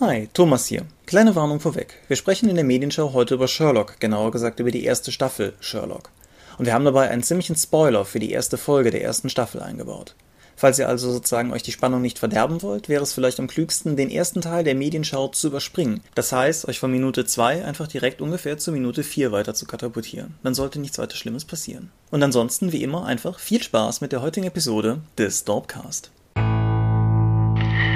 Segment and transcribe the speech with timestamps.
[0.00, 0.86] Hi, Thomas hier.
[1.04, 1.92] Kleine Warnung vorweg.
[2.08, 6.08] Wir sprechen in der Medienschau heute über Sherlock, genauer gesagt über die erste Staffel Sherlock.
[6.56, 10.14] Und wir haben dabei einen ziemlichen Spoiler für die erste Folge der ersten Staffel eingebaut.
[10.56, 13.94] Falls ihr also sozusagen euch die Spannung nicht verderben wollt, wäre es vielleicht am klügsten,
[13.94, 16.00] den ersten Teil der Medienschau zu überspringen.
[16.14, 20.34] Das heißt, euch von Minute 2 einfach direkt ungefähr zu Minute 4 weiter zu katapultieren.
[20.42, 21.92] Dann sollte nichts weiter Schlimmes passieren.
[22.10, 26.10] Und ansonsten, wie immer, einfach viel Spaß mit der heutigen Episode des Dorpcast.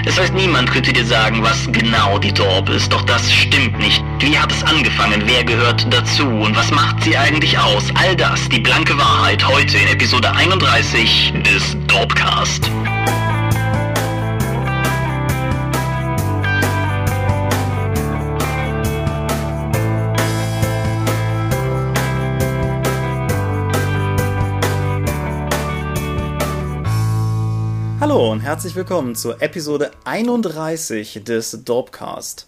[0.06, 4.04] Es heißt, niemand könnte dir sagen, was genau die Dorp ist, doch das stimmt nicht.
[4.18, 5.22] Wie hat es angefangen?
[5.24, 6.26] Wer gehört dazu?
[6.26, 7.84] Und was macht sie eigentlich aus?
[7.94, 12.70] All das, die blanke Wahrheit, heute in Episode 31 des Dorpcast.
[28.06, 32.46] Hallo und herzlich willkommen zur Episode 31 des Dorpcast.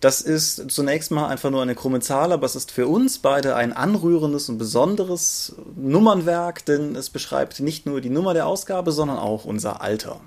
[0.00, 3.54] Das ist zunächst mal einfach nur eine krumme Zahl, aber es ist für uns beide
[3.54, 9.18] ein anrührendes und besonderes Nummernwerk, denn es beschreibt nicht nur die Nummer der Ausgabe, sondern
[9.18, 10.22] auch unser Alter.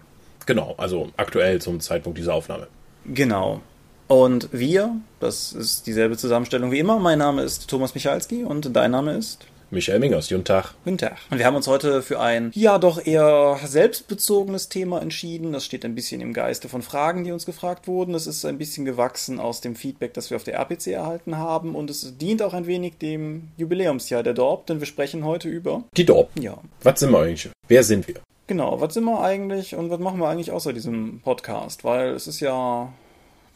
[0.46, 2.68] Genau, also aktuell zum Zeitpunkt dieser Aufnahme.
[3.04, 3.62] Genau.
[4.08, 7.00] Und wir, das ist dieselbe Zusammenstellung wie immer.
[7.00, 9.40] Mein Name ist Thomas Michalski und dein Name ist?
[9.70, 10.76] Michael Mingers, guten Tag.
[10.86, 11.18] Guten Tag.
[11.30, 15.52] Und wir haben uns heute für ein, ja, doch eher selbstbezogenes Thema entschieden.
[15.52, 18.16] Das steht ein bisschen im Geiste von Fragen, die uns gefragt wurden.
[18.16, 21.76] Es ist ein bisschen gewachsen aus dem Feedback, das wir auf der RPC erhalten haben.
[21.76, 25.84] Und es dient auch ein wenig dem Jubiläumsjahr der Dorp, denn wir sprechen heute über...
[25.98, 26.30] Die Dorp.
[26.40, 26.58] Ja.
[26.84, 27.50] Was sind wir eigentlich?
[27.68, 28.16] Wer sind wir?
[28.48, 31.84] Genau, was sind wir eigentlich und was machen wir eigentlich außer diesem Podcast?
[31.84, 32.94] Weil es ist ja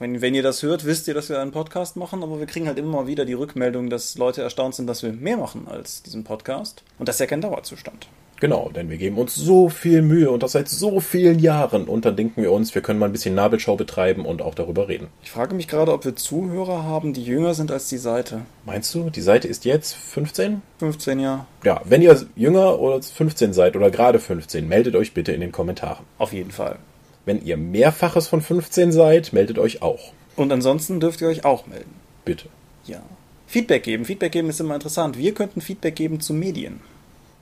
[0.02, 2.68] wenn, wenn ihr das hört, wisst ihr, dass wir einen Podcast machen, aber wir kriegen
[2.68, 6.02] halt immer mal wieder die Rückmeldung, dass Leute erstaunt sind, dass wir mehr machen als
[6.02, 6.84] diesen Podcast.
[6.98, 8.08] Und das ist ja kein Dauerzustand.
[8.40, 11.88] Genau, denn wir geben uns so viel Mühe und das seit so vielen Jahren.
[11.88, 14.88] Und dann denken wir uns, wir können mal ein bisschen Nabelschau betreiben und auch darüber
[14.88, 15.10] reden.
[15.22, 18.42] Ich frage mich gerade, ob wir Zuhörer haben, die jünger sind als die Seite.
[18.66, 20.64] Meinst du, die Seite ist jetzt 15?
[20.80, 21.46] 15, ja.
[21.64, 25.52] Ja, wenn ihr jünger oder 15 seid oder gerade 15, meldet euch bitte in den
[25.52, 26.04] Kommentaren.
[26.18, 26.80] Auf jeden Fall.
[27.26, 30.14] Wenn ihr Mehrfaches von 15 seid, meldet euch auch.
[30.36, 31.94] Und ansonsten dürft ihr euch auch melden.
[32.26, 32.48] Bitte.
[32.86, 33.02] Ja.
[33.48, 34.06] Feedback geben.
[34.06, 35.18] Feedback geben ist immer interessant.
[35.18, 36.80] Wir könnten Feedback geben zu Medien.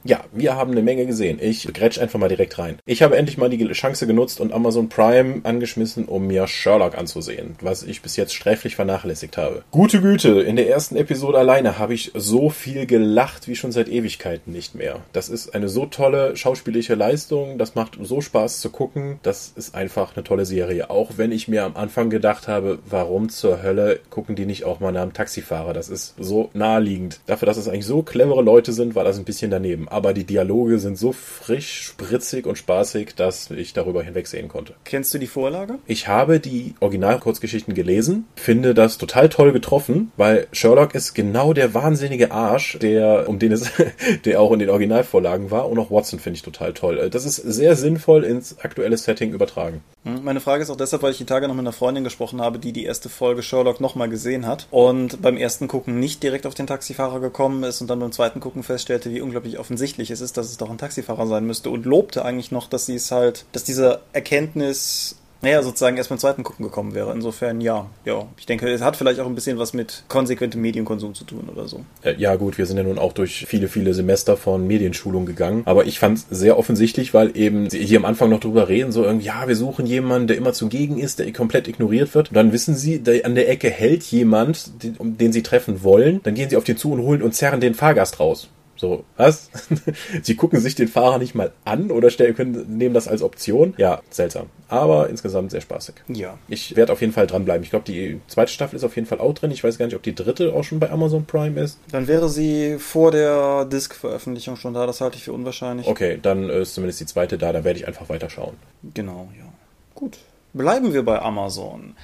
[0.04, 1.40] Ja, wir haben eine Menge gesehen.
[1.42, 2.80] Ich grätsch einfach mal direkt rein.
[2.86, 7.56] Ich habe endlich mal die Chance genutzt und Amazon Prime angeschmissen, um mir Sherlock anzusehen,
[7.62, 9.64] was ich bis jetzt sträflich vernachlässigt habe.
[9.72, 13.90] Gute Güte, in der ersten Episode alleine habe ich so viel gelacht wie schon seit
[13.90, 15.02] Ewigkeiten nicht mehr.
[15.12, 19.20] Das ist eine so tolle schauspielerische Leistung, das macht so Spaß zu gucken.
[19.24, 20.90] Das ist einfach eine tolle Serie.
[20.90, 24.80] Auch wenn ich mir am Anfang gedacht habe, warum zur Hölle gucken die nicht auch
[24.80, 25.74] mal nach einem Taxifahrer?
[25.74, 27.20] Das ist so naheliegend.
[27.26, 30.24] Dafür, dass es eigentlich so clevere Leute sind, war das ein bisschen daneben aber die
[30.24, 34.76] Dialoge sind so frisch, spritzig und spaßig, dass ich darüber hinwegsehen konnte.
[34.86, 35.76] Kennst du die Vorlage?
[35.88, 41.74] Ich habe die Originalkurzgeschichten gelesen, finde das total toll getroffen, weil Sherlock ist genau der
[41.74, 43.72] wahnsinnige Arsch, der, um den es,
[44.26, 47.10] der auch in den Originalvorlagen war, und auch Watson finde ich total toll.
[47.10, 49.82] Das ist sehr sinnvoll ins aktuelle Setting übertragen.
[50.06, 52.42] Hm, meine Frage ist auch deshalb, weil ich die Tage noch mit einer Freundin gesprochen
[52.42, 56.46] habe, die die erste Folge Sherlock nochmal gesehen hat und beim ersten Gucken nicht direkt
[56.46, 60.22] auf den Taxifahrer gekommen ist und dann beim zweiten Gucken feststellte, wie unglaublich offensichtlich es
[60.22, 63.12] ist, dass es doch ein Taxifahrer sein müsste und lobte eigentlich noch, dass sie es
[63.12, 67.14] halt, dass diese Erkenntnis naja, sozusagen erst beim zweiten Gucken gekommen wäre.
[67.14, 68.28] Insofern ja, ja.
[68.38, 71.68] Ich denke, es hat vielleicht auch ein bisschen was mit konsequentem Medienkonsum zu tun oder
[71.68, 71.86] so.
[72.02, 75.62] Äh, ja, gut, wir sind ja nun auch durch viele, viele Semester von Medienschulung gegangen.
[75.66, 78.92] Aber ich fand es sehr offensichtlich, weil eben sie hier am Anfang noch drüber reden,
[78.92, 82.30] so irgendwie, ja, wir suchen jemanden, der immer zugegen ist, der komplett ignoriert wird.
[82.30, 86.20] Und dann wissen sie, der, an der Ecke hält jemand, den, den sie treffen wollen.
[86.24, 88.50] Dann gehen sie auf den zu und holen und zerren den Fahrgast raus.
[88.80, 89.50] So, was?
[90.24, 93.74] Sie gucken sich den Fahrer nicht mal an oder stellen, können, nehmen das als Option.
[93.76, 94.46] Ja, seltsam.
[94.70, 95.96] Aber insgesamt sehr spaßig.
[96.08, 96.38] Ja.
[96.48, 97.62] Ich werde auf jeden Fall dranbleiben.
[97.62, 99.52] Ich glaube, die zweite Staffel ist auf jeden Fall auch drin.
[99.52, 101.78] Ich weiß gar nicht, ob die dritte auch schon bei Amazon Prime ist.
[101.92, 104.86] Dann wäre sie vor der Disc-Veröffentlichung schon da.
[104.86, 105.86] Das halte ich für unwahrscheinlich.
[105.86, 107.52] Okay, dann ist zumindest die zweite da.
[107.52, 108.56] Da werde ich einfach weiterschauen.
[108.94, 109.52] Genau, ja.
[109.94, 110.20] Gut.
[110.54, 111.96] Bleiben wir bei Amazon.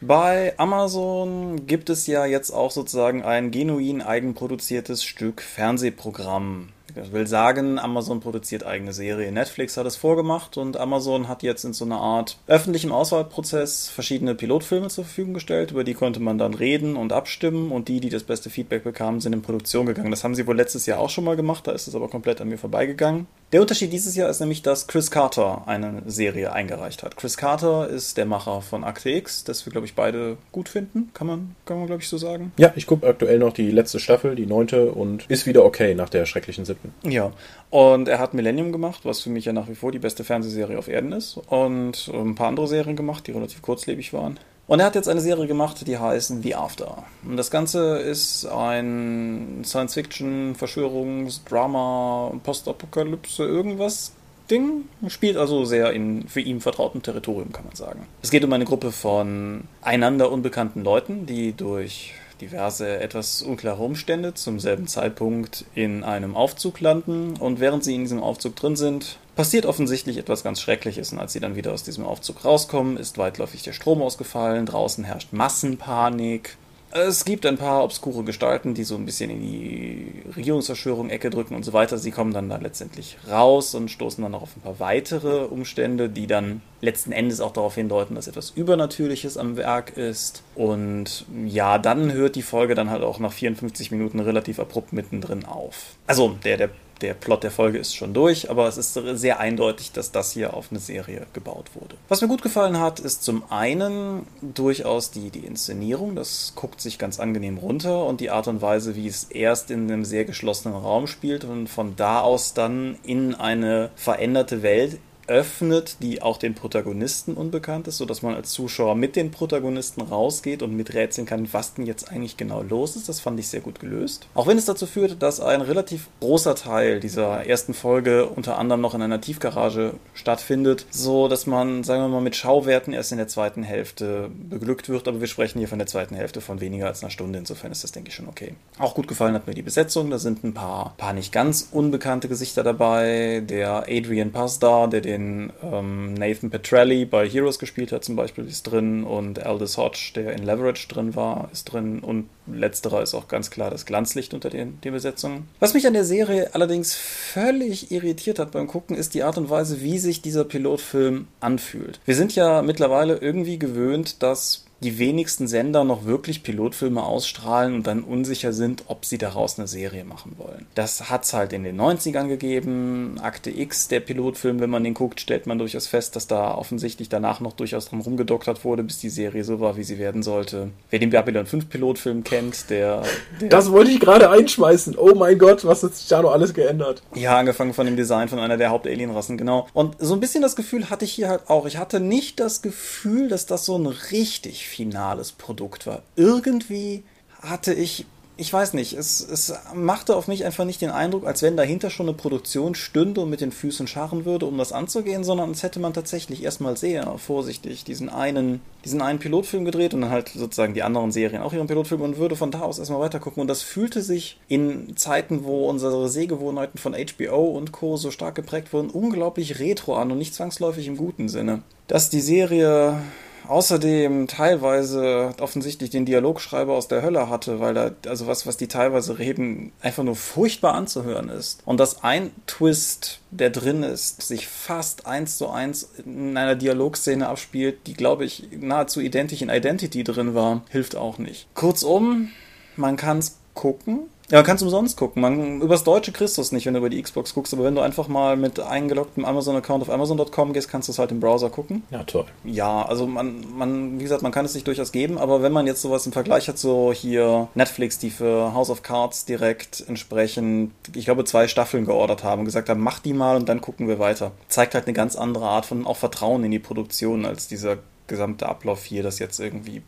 [0.00, 6.68] Bei Amazon gibt es ja jetzt auch sozusagen ein genuin eigenproduziertes Stück Fernsehprogramm.
[7.02, 9.34] Ich will sagen, Amazon produziert eigene Serien.
[9.34, 14.34] Netflix hat es vorgemacht und Amazon hat jetzt in so einer Art öffentlichen Auswahlprozess verschiedene
[14.34, 18.08] Pilotfilme zur Verfügung gestellt, über die konnte man dann reden und abstimmen und die, die
[18.08, 20.10] das beste Feedback bekamen, sind in Produktion gegangen.
[20.10, 22.40] Das haben sie wohl letztes Jahr auch schon mal gemacht, da ist es aber komplett
[22.40, 23.26] an mir vorbeigegangen.
[23.52, 27.16] Der Unterschied dieses Jahr ist nämlich, dass Chris Carter eine Serie eingereicht hat.
[27.16, 31.10] Chris Carter ist der Macher von Akte X, das wir, glaube ich, beide gut finden,
[31.14, 32.50] kann man, kann man glaube ich, so sagen.
[32.58, 36.08] Ja, ich gucke aktuell noch die letzte Staffel, die neunte, und ist wieder okay nach
[36.08, 36.92] der schrecklichen siebten.
[37.08, 37.30] Ja,
[37.70, 40.76] und er hat Millennium gemacht, was für mich ja nach wie vor die beste Fernsehserie
[40.76, 44.40] auf Erden ist, und ein paar andere Serien gemacht, die relativ kurzlebig waren.
[44.68, 47.04] Und er hat jetzt eine Serie gemacht, die heißt The After.
[47.24, 54.12] Und das Ganze ist ein Science-Fiction, Verschwörungs-, Drama, Postapokalypse, irgendwas
[54.50, 54.88] Ding.
[55.08, 58.06] Spielt also sehr in für ihn vertrautem Territorium, kann man sagen.
[58.22, 64.34] Es geht um eine Gruppe von einander unbekannten Leuten, die durch diverse etwas unklare Umstände
[64.34, 69.18] zum selben Zeitpunkt in einem Aufzug landen und während sie in diesem Aufzug drin sind,
[69.36, 73.18] passiert offensichtlich etwas ganz Schreckliches und als sie dann wieder aus diesem Aufzug rauskommen, ist
[73.18, 76.56] weitläufig der Strom ausgefallen, draußen herrscht Massenpanik
[76.96, 81.64] es gibt ein paar obskure Gestalten, die so ein bisschen in die Regierungsverschwörung-Ecke drücken und
[81.64, 81.98] so weiter.
[81.98, 86.08] Sie kommen dann da letztendlich raus und stoßen dann noch auf ein paar weitere Umstände,
[86.08, 90.42] die dann letzten Endes auch darauf hindeuten, dass etwas Übernatürliches am Werk ist.
[90.54, 95.44] Und ja, dann hört die Folge dann halt auch nach 54 Minuten relativ abrupt mittendrin
[95.44, 95.96] auf.
[96.06, 96.70] Also der, der
[97.00, 100.54] der Plot der Folge ist schon durch, aber es ist sehr eindeutig, dass das hier
[100.54, 101.96] auf eine Serie gebaut wurde.
[102.08, 106.16] Was mir gut gefallen hat, ist zum einen durchaus die, die Inszenierung.
[106.16, 109.90] Das guckt sich ganz angenehm runter und die Art und Weise, wie es erst in
[109.90, 115.96] einem sehr geschlossenen Raum spielt und von da aus dann in eine veränderte Welt öffnet,
[116.00, 120.76] die auch den Protagonisten unbekannt ist, sodass man als Zuschauer mit den Protagonisten rausgeht und
[120.76, 123.08] miträtseln kann, was denn jetzt eigentlich genau los ist.
[123.08, 124.26] Das fand ich sehr gut gelöst.
[124.34, 128.80] Auch wenn es dazu führt, dass ein relativ großer Teil dieser ersten Folge unter anderem
[128.80, 133.18] noch in einer Tiefgarage stattfindet, so dass man, sagen wir mal, mit Schauwerten erst in
[133.18, 136.86] der zweiten Hälfte beglückt wird, aber wir sprechen hier von der zweiten Hälfte von weniger
[136.86, 138.54] als einer Stunde, insofern ist das, denke ich, schon okay.
[138.78, 142.28] Auch gut gefallen hat mir die Besetzung, da sind ein paar, paar nicht ganz unbekannte
[142.28, 143.42] Gesichter dabei.
[143.46, 148.46] Der Adrian Pasdar, der den den ähm, Nathan Petrelli bei Heroes gespielt hat, zum Beispiel,
[148.46, 153.14] ist drin und Aldous Hodge, der in Leverage drin war, ist drin und letzterer ist
[153.14, 155.48] auch ganz klar das Glanzlicht unter den, den Besetzungen.
[155.58, 159.50] Was mich an der Serie allerdings völlig irritiert hat beim Gucken, ist die Art und
[159.50, 162.00] Weise, wie sich dieser Pilotfilm anfühlt.
[162.04, 167.86] Wir sind ja mittlerweile irgendwie gewöhnt, dass die wenigsten Sender noch wirklich Pilotfilme ausstrahlen und
[167.86, 170.66] dann unsicher sind, ob sie daraus eine Serie machen wollen.
[170.74, 173.18] Das hat es halt in den 90ern gegeben.
[173.22, 177.08] Akte X, der Pilotfilm, wenn man den guckt, stellt man durchaus fest, dass da offensichtlich
[177.08, 180.68] danach noch durchaus drum rumgedoktert wurde, bis die Serie so war, wie sie werden sollte.
[180.90, 183.02] Wer den Babylon 5 Pilotfilm kennt, der,
[183.40, 184.96] der Das wollte ich gerade einschmeißen.
[184.98, 187.02] Oh mein Gott, was hat sich da noch alles geändert?
[187.14, 189.68] Ja, angefangen von dem Design von einer der Haupt-Alien-Rassen, genau.
[189.72, 191.64] Und so ein bisschen das Gefühl hatte ich hier halt auch.
[191.64, 196.02] Ich hatte nicht das Gefühl, dass das so ein richtig finales Produkt war.
[196.16, 197.02] Irgendwie
[197.40, 198.04] hatte ich,
[198.36, 201.88] ich weiß nicht, es, es machte auf mich einfach nicht den Eindruck, als wenn dahinter
[201.88, 205.62] schon eine Produktion stünde und mit den Füßen scharren würde, um das anzugehen, sondern als
[205.62, 210.28] hätte man tatsächlich erstmal sehr vorsichtig diesen einen, diesen einen Pilotfilm gedreht und dann halt
[210.28, 213.40] sozusagen die anderen Serien auch ihren Pilotfilm und würde von da aus erstmal weitergucken.
[213.40, 217.96] Und das fühlte sich in Zeiten, wo unsere Sehgewohnheiten von HBO und Co.
[217.96, 221.62] so stark geprägt wurden, unglaublich retro an und nicht zwangsläufig im guten Sinne.
[221.86, 223.00] Dass die Serie
[223.48, 228.68] außerdem teilweise offensichtlich den Dialogschreiber aus der Hölle hatte, weil da, also was, was die
[228.68, 231.62] teilweise reden, einfach nur furchtbar anzuhören ist.
[231.64, 237.28] Und dass ein Twist, der drin ist, sich fast eins zu eins in einer Dialogszene
[237.28, 241.46] abspielt, die, glaube ich, nahezu identisch in Identity drin war, hilft auch nicht.
[241.54, 242.30] Kurzum,
[242.76, 244.00] man kann es gucken,
[244.30, 245.22] ja, man kann es umsonst gucken.
[245.22, 247.76] Man, übers Deutsche kriegst du es nicht, wenn du über die Xbox guckst, aber wenn
[247.76, 251.48] du einfach mal mit eingeloggtem Amazon-Account auf Amazon.com gehst, kannst du es halt im Browser
[251.48, 251.84] gucken.
[251.90, 252.24] Ja, toll.
[252.44, 255.68] Ja, also man, man, wie gesagt, man kann es sich durchaus geben, aber wenn man
[255.68, 260.72] jetzt sowas im Vergleich hat, so hier Netflix, die für House of Cards direkt entsprechend,
[260.94, 263.86] ich glaube, zwei Staffeln geordert haben und gesagt haben, mach die mal und dann gucken
[263.86, 264.32] wir weiter.
[264.48, 267.78] Zeigt halt eine ganz andere Art von auch Vertrauen in die Produktion als dieser
[268.08, 269.82] gesamte Ablauf hier das jetzt irgendwie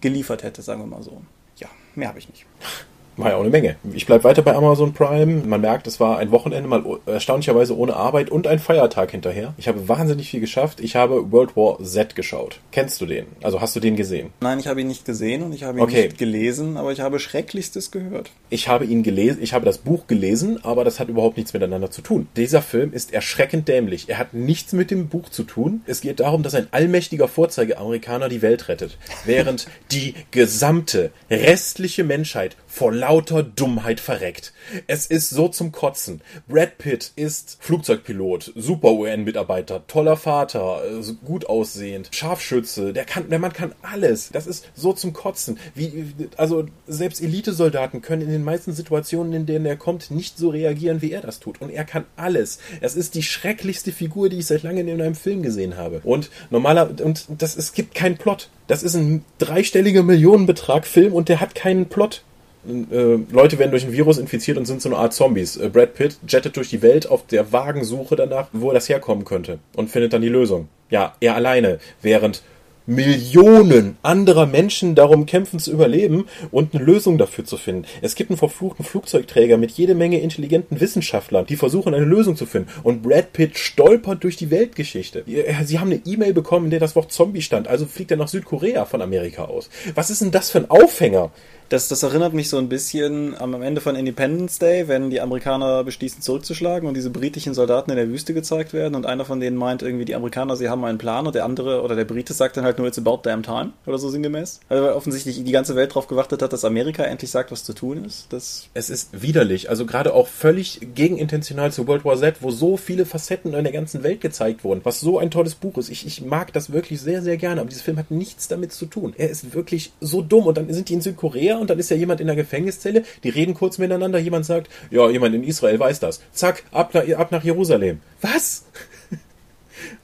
[0.00, 1.22] geliefert hätte, sagen wir mal so.
[1.56, 2.44] Ja, mehr habe ich nicht.
[3.16, 3.76] War ja auch eine Menge.
[3.92, 5.42] Ich bleibe weiter bei Amazon Prime.
[5.46, 9.54] Man merkt, es war ein Wochenende mal erstaunlicherweise ohne Arbeit und ein Feiertag hinterher.
[9.56, 10.80] Ich habe wahnsinnig viel geschafft.
[10.80, 12.60] Ich habe World War Z geschaut.
[12.72, 13.26] Kennst du den?
[13.42, 14.30] Also hast du den gesehen?
[14.40, 16.04] Nein, ich habe ihn nicht gesehen und ich habe ihn okay.
[16.04, 18.30] nicht gelesen, aber ich habe Schrecklichstes gehört.
[18.50, 21.90] Ich habe ihn gelesen, ich habe das Buch gelesen, aber das hat überhaupt nichts miteinander
[21.90, 22.28] zu tun.
[22.36, 24.08] Dieser Film ist erschreckend dämlich.
[24.08, 25.82] Er hat nichts mit dem Buch zu tun.
[25.86, 32.56] Es geht darum, dass ein allmächtiger Vorzeigeamerikaner die Welt rettet, während die gesamte restliche Menschheit
[32.74, 34.52] vor lauter Dummheit verreckt.
[34.88, 36.22] Es ist so zum Kotzen.
[36.48, 43.38] Brad Pitt ist Flugzeugpilot, super UN-Mitarbeiter, toller Vater, äh, gut aussehend, Scharfschütze, der kann, der
[43.38, 44.30] Mann kann alles.
[44.30, 45.60] Das ist so zum Kotzen.
[45.76, 50.48] Wie, also selbst Elitesoldaten können in den meisten Situationen, in denen er kommt, nicht so
[50.48, 51.60] reagieren, wie er das tut.
[51.60, 52.58] Und er kann alles.
[52.80, 56.00] Es ist die schrecklichste Figur, die ich seit langem in einem Film gesehen habe.
[56.02, 58.48] Und normaler, und das, es gibt keinen Plot.
[58.66, 62.24] Das ist ein dreistelliger Millionenbetrag Film und der hat keinen Plot
[62.66, 65.56] äh, Leute werden durch ein Virus infiziert und sind so eine Art Zombies.
[65.56, 69.24] Äh, Brad Pitt jettet durch die Welt auf der vagen Suche danach, wo das herkommen
[69.24, 70.68] könnte und findet dann die Lösung.
[70.90, 72.42] Ja, er alleine, während
[72.86, 77.86] Millionen anderer Menschen darum kämpfen zu überleben und eine Lösung dafür zu finden.
[78.02, 82.44] Es gibt einen verfluchten Flugzeugträger mit jede Menge intelligenten Wissenschaftlern, die versuchen eine Lösung zu
[82.44, 82.68] finden.
[82.82, 85.24] Und Brad Pitt stolpert durch die Weltgeschichte.
[85.64, 87.68] Sie haben eine E-Mail bekommen, in der das Wort Zombie stand.
[87.68, 89.70] Also fliegt er nach Südkorea von Amerika aus.
[89.94, 91.30] Was ist denn das für ein Aufhänger?
[91.68, 95.84] Das, das erinnert mich so ein bisschen am Ende von Independence Day, wenn die Amerikaner
[95.84, 99.56] beschließen zurückzuschlagen und diese britischen Soldaten in der Wüste gezeigt werden und einer von denen
[99.56, 102.56] meint irgendwie, die Amerikaner, sie haben einen Plan und der andere oder der Brite sagt
[102.56, 104.60] dann halt nur, it's about damn time oder so sinngemäß.
[104.68, 107.72] Also weil offensichtlich die ganze Welt darauf gewartet hat, dass Amerika endlich sagt, was zu
[107.72, 108.26] tun ist.
[108.32, 112.76] Das es ist widerlich, also gerade auch völlig gegenintentional zu World War Z, wo so
[112.76, 115.88] viele Facetten in der ganzen Welt gezeigt wurden, was so ein tolles Buch ist.
[115.88, 118.86] Ich, ich mag das wirklich sehr, sehr gerne, aber dieser Film hat nichts damit zu
[118.86, 119.14] tun.
[119.16, 121.96] Er ist wirklich so dumm und dann sind die in Südkorea und dann ist ja
[121.96, 126.00] jemand in der Gefängniszelle, die reden kurz miteinander, jemand sagt, ja, jemand in Israel weiß
[126.00, 126.20] das.
[126.32, 128.00] Zack, ab ab nach Jerusalem.
[128.20, 128.64] Was?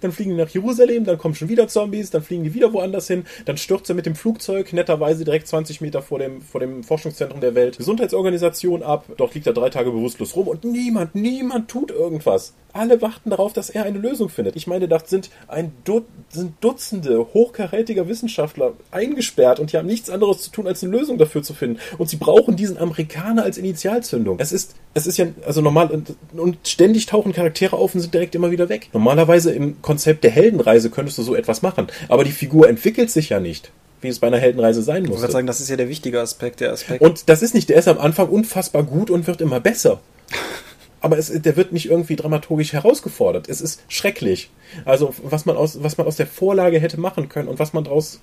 [0.00, 3.06] Dann fliegen die nach Jerusalem, dann kommen schon wieder Zombies, dann fliegen die wieder woanders
[3.06, 6.82] hin, dann stürzt er mit dem Flugzeug netterweise direkt 20 Meter vor dem, vor dem
[6.82, 9.06] Forschungszentrum der Weltgesundheitsorganisation ab.
[9.16, 12.54] Dort liegt er drei Tage bewusstlos rum und niemand, niemand tut irgendwas.
[12.72, 14.54] Alle warten darauf, dass er eine Lösung findet.
[14.54, 20.08] Ich meine, da sind, ein Dut sind Dutzende hochkarätiger Wissenschaftler eingesperrt und die haben nichts
[20.08, 21.80] anderes zu tun, als eine Lösung dafür zu finden.
[21.98, 24.38] Und sie brauchen diesen Amerikaner als Initialzündung.
[24.38, 28.14] Es ist, es ist ja, also normal, und, und ständig tauchen Charaktere auf und sind
[28.14, 28.90] direkt immer wieder weg.
[28.92, 31.88] Normalerweise im Konzept der Heldenreise könntest du so etwas machen.
[32.08, 33.70] Aber die Figur entwickelt sich ja nicht
[34.02, 35.16] wie es bei einer Heldenreise sein muss.
[35.16, 37.02] Ich würde sagen, das ist ja der wichtige Aspekt, der Aspekt.
[37.02, 40.00] Und das ist nicht, der ist am Anfang unfassbar gut und wird immer besser
[41.00, 43.48] aber es, der wird nicht irgendwie dramaturgisch herausgefordert.
[43.48, 44.50] Es ist schrecklich.
[44.84, 47.84] Also was man aus was man aus der Vorlage hätte machen können und was man
[47.84, 48.20] daraus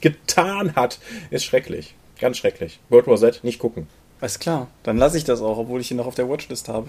[0.00, 0.98] getan hat,
[1.30, 2.80] ist schrecklich, ganz schrecklich.
[2.88, 3.88] World War Z nicht gucken.
[4.20, 6.88] Alles klar, dann lasse ich das auch, obwohl ich ihn noch auf der Watchlist habe.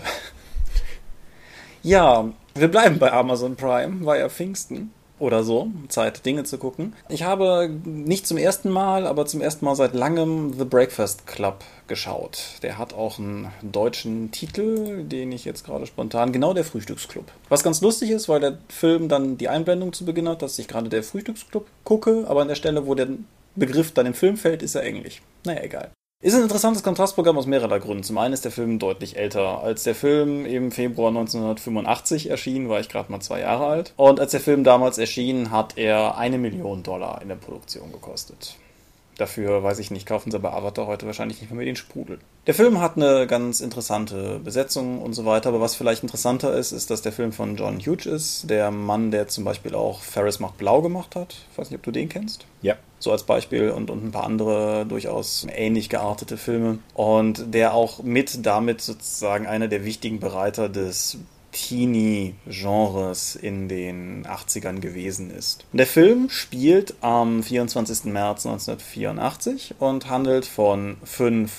[1.84, 6.94] ja, wir bleiben bei Amazon Prime, war ja Pfingsten oder so, Zeit, Dinge zu gucken.
[7.10, 11.64] Ich habe nicht zum ersten Mal, aber zum ersten Mal seit langem The Breakfast Club
[11.88, 12.40] geschaut.
[12.64, 17.26] Der hat auch einen deutschen Titel, den ich jetzt gerade spontan, genau der Frühstücksclub.
[17.50, 20.68] Was ganz lustig ist, weil der Film dann die Einblendung zu Beginn hat, dass ich
[20.68, 23.10] gerade der Frühstücksclub gucke, aber an der Stelle, wo der
[23.56, 25.22] Begriff dann im Film fällt, ist er Englisch.
[25.44, 25.92] Naja, egal.
[26.22, 28.04] Ist ein interessantes Kontrastprogramm aus mehrerlei Gründen.
[28.04, 29.64] Zum einen ist der Film deutlich älter.
[29.64, 33.94] Als der Film im Februar 1985 erschien, war ich gerade mal zwei Jahre alt.
[33.96, 38.58] Und als der Film damals erschien, hat er eine Million Dollar in der Produktion gekostet.
[39.20, 42.20] Dafür, weiß ich nicht, kaufen sie bei Avatar heute wahrscheinlich nicht mehr den Sprudel.
[42.48, 46.72] Der Film hat eine ganz interessante Besetzung und so weiter, aber was vielleicht interessanter ist,
[46.72, 50.40] ist, dass der Film von John Hughes ist, der Mann, der zum Beispiel auch Ferris
[50.40, 51.36] macht blau gemacht hat.
[51.52, 52.46] Ich weiß nicht, ob du den kennst.
[52.62, 52.78] Ja.
[53.00, 56.80] So als Beispiel und, und ein paar andere durchaus ähnlich geartete Filme.
[56.94, 61.18] Und der auch mit damit sozusagen einer der wichtigen Bereiter des
[61.52, 65.66] Teenie-Genres in den 80ern gewesen ist.
[65.74, 68.06] Der Film spielt am 24.
[68.06, 71.52] März 1984 und handelt von fünf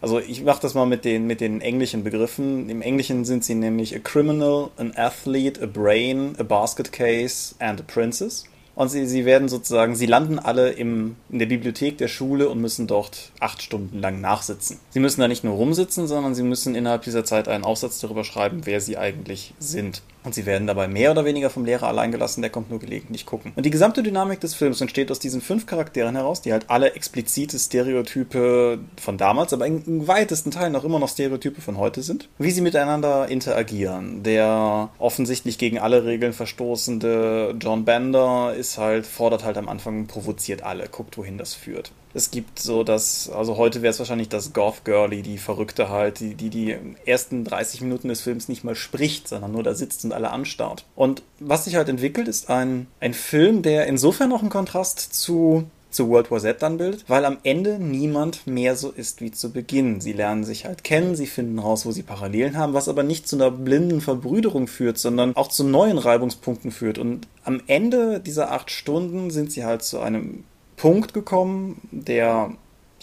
[0.00, 2.68] also ich mache das mal mit den, mit den englischen Begriffen.
[2.68, 7.80] Im Englischen sind sie nämlich a criminal, an athlete, a brain, a basket case and
[7.80, 8.44] a princess.
[8.74, 12.60] Und sie, sie werden sozusagen, sie landen alle im, in der Bibliothek der Schule und
[12.60, 14.78] müssen dort acht Stunden lang nachsitzen.
[14.90, 18.24] Sie müssen da nicht nur rumsitzen, sondern sie müssen innerhalb dieser Zeit einen Aufsatz darüber
[18.24, 20.02] schreiben, wer sie eigentlich sind.
[20.24, 23.26] Und sie werden dabei mehr oder weniger vom Lehrer allein gelassen, der kommt nur gelegentlich
[23.26, 23.52] gucken.
[23.54, 26.94] Und die gesamte Dynamik des Films entsteht aus diesen fünf Charakteren heraus, die halt alle
[26.94, 32.28] explizite Stereotype von damals, aber in weitesten Teilen auch immer noch Stereotype von heute sind.
[32.38, 34.22] Wie sie miteinander interagieren.
[34.22, 40.62] Der offensichtlich gegen alle Regeln verstoßende John Bender ist halt, fordert halt am Anfang, provoziert
[40.62, 41.92] alle, guckt, wohin das führt.
[42.14, 46.20] Es gibt so das, also heute wäre es wahrscheinlich das Goth Girlie, die Verrückte halt,
[46.20, 50.04] die, die die ersten 30 Minuten des Films nicht mal spricht, sondern nur da sitzt
[50.04, 50.84] und alle anstarrt.
[50.94, 55.64] Und was sich halt entwickelt, ist ein, ein Film, der insofern noch einen Kontrast zu
[55.94, 59.52] zu World War Z dann bildet, weil am Ende niemand mehr so ist wie zu
[59.52, 60.00] Beginn.
[60.00, 63.28] Sie lernen sich halt kennen, sie finden raus, wo sie Parallelen haben, was aber nicht
[63.28, 66.98] zu einer blinden Verbrüderung führt, sondern auch zu neuen Reibungspunkten führt.
[66.98, 70.42] Und am Ende dieser acht Stunden sind sie halt zu einem
[70.84, 72.50] Punkt gekommen, der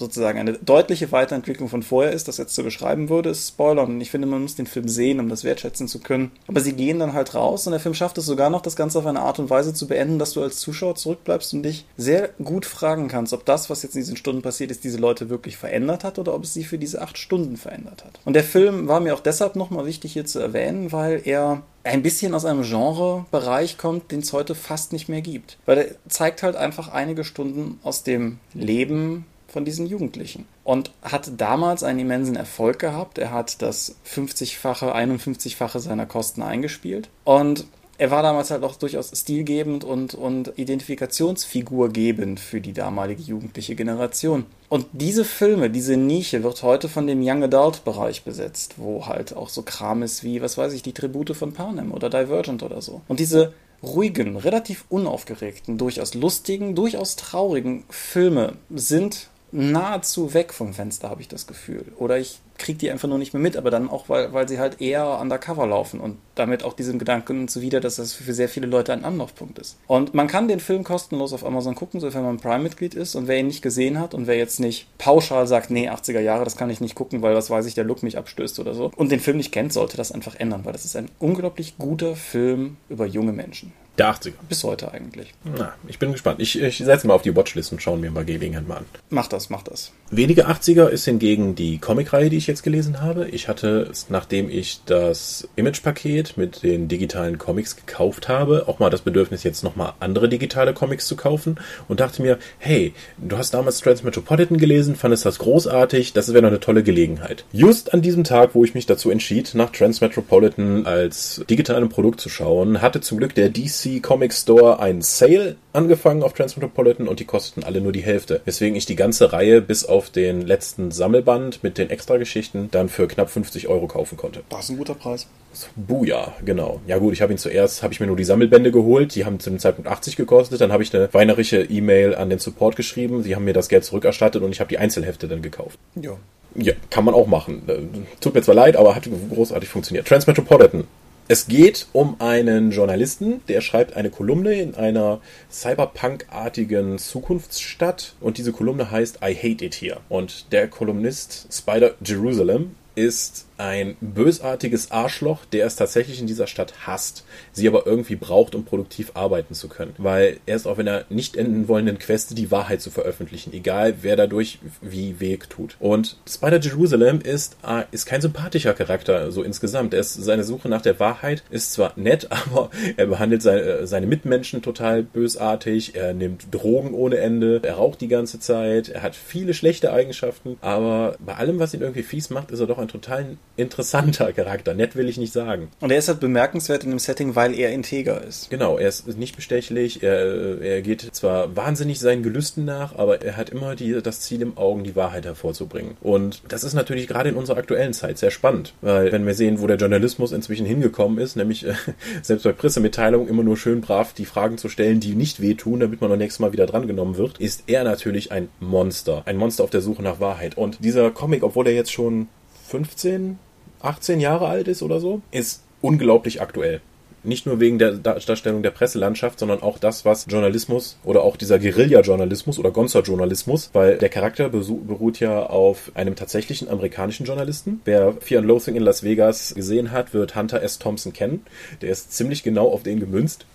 [0.01, 3.83] sozusagen eine deutliche Weiterentwicklung von vorher ist, das jetzt zu beschreiben würde, ist Spoiler.
[3.83, 6.31] Und ich finde, man muss den Film sehen, um das wertschätzen zu können.
[6.47, 8.99] Aber sie gehen dann halt raus und der Film schafft es sogar noch, das Ganze
[8.99, 12.29] auf eine Art und Weise zu beenden, dass du als Zuschauer zurückbleibst und dich sehr
[12.43, 15.55] gut fragen kannst, ob das, was jetzt in diesen Stunden passiert ist, diese Leute wirklich
[15.55, 18.19] verändert hat oder ob es sie für diese acht Stunden verändert hat.
[18.25, 22.03] Und der Film war mir auch deshalb nochmal wichtig hier zu erwähnen, weil er ein
[22.03, 25.57] bisschen aus einem Genrebereich kommt, den es heute fast nicht mehr gibt.
[25.65, 31.31] Weil er zeigt halt einfach einige Stunden aus dem Leben von diesen Jugendlichen und hat
[31.37, 33.17] damals einen immensen Erfolg gehabt.
[33.17, 37.65] Er hat das 50-fache, 51-fache seiner Kosten eingespielt und
[38.01, 44.47] er war damals halt auch durchaus stilgebend und, und Identifikationsfigurgebend für die damalige jugendliche Generation.
[44.69, 49.35] Und diese Filme, diese Nische wird heute von dem Young Adult Bereich besetzt, wo halt
[49.35, 52.81] auch so Kram ist wie, was weiß ich, die Tribute von Panem oder Divergent oder
[52.81, 53.01] so.
[53.07, 53.53] Und diese
[53.83, 61.27] ruhigen, relativ unaufgeregten, durchaus lustigen, durchaus traurigen Filme sind nahezu weg vom Fenster, habe ich
[61.27, 61.85] das Gefühl.
[61.97, 64.59] Oder ich kriege die einfach nur nicht mehr mit, aber dann auch, weil, weil sie
[64.59, 68.67] halt eher undercover laufen und damit auch diesem Gedanken zuwider, dass das für sehr viele
[68.67, 69.77] Leute ein Anlaufpunkt ist.
[69.87, 73.15] Und man kann den Film kostenlos auf Amazon gucken, sofern man Prime-Mitglied ist.
[73.15, 76.43] Und wer ihn nicht gesehen hat und wer jetzt nicht pauschal sagt, nee, 80er Jahre,
[76.43, 78.91] das kann ich nicht gucken, weil was weiß ich, der Look mich abstößt oder so,
[78.95, 82.15] und den Film nicht kennt, sollte das einfach ändern, weil das ist ein unglaublich guter
[82.15, 83.73] Film über junge Menschen.
[83.97, 84.33] Der 80er.
[84.47, 85.33] Bis heute eigentlich.
[85.43, 86.39] Na, ich bin gespannt.
[86.39, 88.85] Ich, ich setze mal auf die Watchlist und schaue mir bei Gelegenheit mal an.
[89.09, 89.91] Mach das, mach das.
[90.09, 93.27] Wenige 80er ist hingegen die Comicreihe, die ich jetzt gelesen habe.
[93.29, 99.01] Ich hatte, nachdem ich das Image-Paket mit den digitalen Comics gekauft habe, auch mal das
[99.01, 103.79] Bedürfnis, jetzt nochmal andere digitale Comics zu kaufen und dachte mir, hey, du hast damals
[103.79, 107.43] Transmetropolitan gelesen, fandest das großartig, das wäre noch eine tolle Gelegenheit.
[107.51, 112.29] Just an diesem Tag, wo ich mich dazu entschied, nach Transmetropolitan als digitalen Produkt zu
[112.29, 117.25] schauen, hatte zum Glück der DC Comic Store einen Sale angefangen auf Transmetropolitan und die
[117.25, 118.41] kosteten alle nur die Hälfte.
[118.45, 123.07] Weswegen ich die ganze Reihe bis auf den letzten Sammelband mit den Extrageschichten dann für
[123.07, 124.43] knapp 50 Euro kaufen konnte.
[124.49, 125.27] Das ist ein guter Preis.
[125.75, 126.79] Buja, genau.
[126.87, 129.39] Ja gut, ich habe ihn zuerst, habe ich mir nur die Sammelbände geholt, die haben
[129.39, 133.23] zu dem Zeitpunkt 80 gekostet, dann habe ich eine weinerische E-Mail an den Support geschrieben,
[133.23, 135.77] sie haben mir das Geld zurückerstattet und ich habe die Einzelhefte dann gekauft.
[135.95, 136.17] Ja.
[136.55, 137.63] Ja, kann man auch machen.
[137.67, 137.79] Äh,
[138.19, 140.07] tut mir zwar leid, aber hat großartig funktioniert.
[140.07, 140.83] Transmetropolitan
[141.27, 148.51] es geht um einen Journalisten, der schreibt eine Kolumne in einer Cyberpunk-artigen Zukunftsstadt und diese
[148.51, 150.01] Kolumne heißt I Hate It Here.
[150.09, 156.73] Und der Kolumnist Spider Jerusalem ist ein bösartiges Arschloch, der es tatsächlich in dieser Stadt
[156.87, 159.93] hasst, sie aber irgendwie braucht, um produktiv arbeiten zu können.
[159.99, 164.15] Weil er ist auf einer nicht enden wollenden Queste, die Wahrheit zu veröffentlichen, egal wer
[164.15, 165.77] dadurch wie Weg tut.
[165.79, 169.93] Und Spider Jerusalem ist, äh, ist kein sympathischer Charakter, so insgesamt.
[169.93, 173.87] Er ist, seine Suche nach der Wahrheit ist zwar nett, aber er behandelt seine, äh,
[173.87, 179.03] seine Mitmenschen total bösartig, er nimmt Drogen ohne Ende, er raucht die ganze Zeit, er
[179.03, 182.79] hat viele schlechte Eigenschaften, aber bei allem, was ihn irgendwie fies macht, ist er doch
[182.79, 184.73] ein total interessanter Charakter.
[184.73, 185.69] Nett will ich nicht sagen.
[185.79, 188.49] Und er ist halt bemerkenswert in dem Setting, weil er integer ist.
[188.49, 193.37] Genau, er ist nicht bestechlich, er, er geht zwar wahnsinnig seinen Gelüsten nach, aber er
[193.37, 195.95] hat immer die, das Ziel im Augen, die Wahrheit hervorzubringen.
[196.01, 199.61] Und das ist natürlich gerade in unserer aktuellen Zeit sehr spannend, weil wenn wir sehen,
[199.61, 201.73] wo der Journalismus inzwischen hingekommen ist, nämlich äh,
[202.21, 206.01] selbst bei Pressemitteilungen immer nur schön brav die Fragen zu stellen, die nicht wehtun, damit
[206.01, 209.23] man beim nächsten Mal wieder drangenommen wird, ist er natürlich ein Monster.
[209.25, 210.57] Ein Monster auf der Suche nach Wahrheit.
[210.57, 212.27] Und dieser Comic, obwohl er jetzt schon
[212.67, 213.37] 15,
[213.83, 216.81] 18 Jahre alt ist oder so, ist unglaublich aktuell.
[217.23, 221.59] Nicht nur wegen der Darstellung der Presselandschaft, sondern auch das, was Journalismus oder auch dieser
[221.59, 227.79] Guerilla-Journalismus oder Gonza-Journalismus, weil der Charakter beruht ja auf einem tatsächlichen amerikanischen Journalisten.
[227.85, 230.79] Wer Fear and Loathing in Las Vegas gesehen hat, wird Hunter S.
[230.79, 231.45] Thompson kennen.
[231.81, 233.45] Der ist ziemlich genau auf den gemünzt.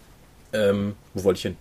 [0.53, 1.57] Ähm, wo wollte ich hin?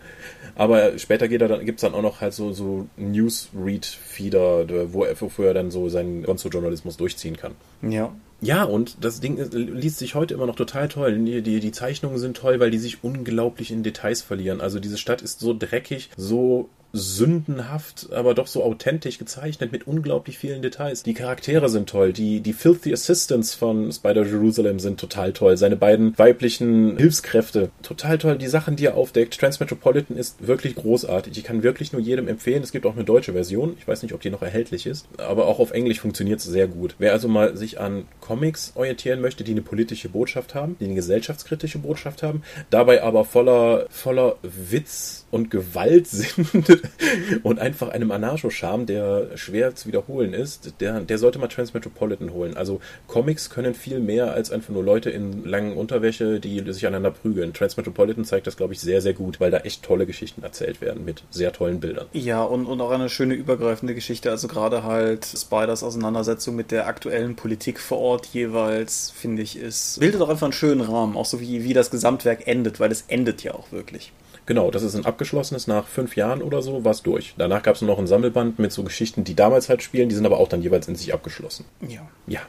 [0.54, 5.20] Aber später geht er dann, gibt's dann auch noch halt so, so Newsread-Feeder, wo er,
[5.20, 7.52] wofür er dann so seinen Gonzo-Journalismus durchziehen kann.
[7.82, 8.14] Ja.
[8.44, 11.16] Ja, und das Ding liest sich heute immer noch total toll.
[11.16, 14.60] Die, die, die Zeichnungen sind toll, weil die sich unglaublich in Details verlieren.
[14.60, 20.38] Also diese Stadt ist so dreckig, so sündenhaft, aber doch so authentisch gezeichnet mit unglaublich
[20.38, 21.02] vielen Details.
[21.02, 25.76] Die Charaktere sind toll, die, die Filthy Assistants von Spider Jerusalem sind total toll, seine
[25.76, 28.38] beiden weiblichen Hilfskräfte, total toll.
[28.38, 31.36] Die Sachen, die er aufdeckt, Transmetropolitan ist wirklich großartig.
[31.36, 32.62] Ich kann wirklich nur jedem empfehlen.
[32.62, 33.76] Es gibt auch eine deutsche Version.
[33.78, 36.68] Ich weiß nicht, ob die noch erhältlich ist, aber auch auf Englisch funktioniert es sehr
[36.68, 36.94] gut.
[36.98, 40.94] Wer also mal sich an Comics orientieren möchte, die eine politische Botschaft haben, die eine
[40.94, 46.81] gesellschaftskritische Botschaft haben, dabei aber voller, voller Witz und Gewalt sind,
[47.42, 52.56] und einfach einem Anarcho-Charme, der schwer zu wiederholen ist, der, der sollte mal Transmetropolitan holen.
[52.56, 57.10] Also Comics können viel mehr als einfach nur Leute in langen Unterwäsche, die sich aneinander
[57.10, 57.52] prügeln.
[57.52, 61.04] Transmetropolitan zeigt das, glaube ich, sehr, sehr gut, weil da echt tolle Geschichten erzählt werden
[61.04, 62.06] mit sehr tollen Bildern.
[62.12, 64.30] Ja, und, und auch eine schöne übergreifende Geschichte.
[64.30, 70.00] Also gerade halt Spiders Auseinandersetzung mit der aktuellen Politik vor Ort jeweils, finde ich, ist,
[70.00, 73.04] bildet auch einfach einen schönen Rahmen, auch so wie, wie das Gesamtwerk endet, weil es
[73.08, 74.12] endet ja auch wirklich.
[74.46, 77.34] Genau, das ist ein abgeschlossenes, nach fünf Jahren oder so war es durch.
[77.38, 80.26] Danach gab es noch ein Sammelband mit so Geschichten, die damals halt spielen, die sind
[80.26, 81.64] aber auch dann jeweils in sich abgeschlossen.
[81.86, 82.08] Ja.
[82.26, 82.40] Ja,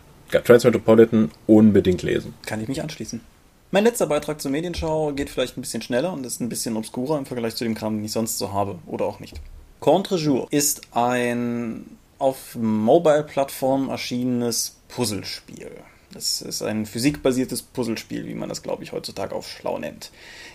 [0.41, 2.33] Transmetropolitan unbedingt lesen.
[2.45, 3.21] Kann ich mich anschließen.
[3.69, 7.17] Mein letzter Beitrag zur Medienschau geht vielleicht ein bisschen schneller und ist ein bisschen obskurer
[7.17, 9.39] im Vergleich zu dem Kram, den ich sonst so habe oder auch nicht.
[9.79, 15.71] Contre Jour ist ein auf Mobile-Plattformen erschienenes Puzzlespiel.
[16.13, 20.11] Das ist ein physikbasiertes Puzzlespiel, wie man das, glaube ich, heutzutage auf schlau nennt.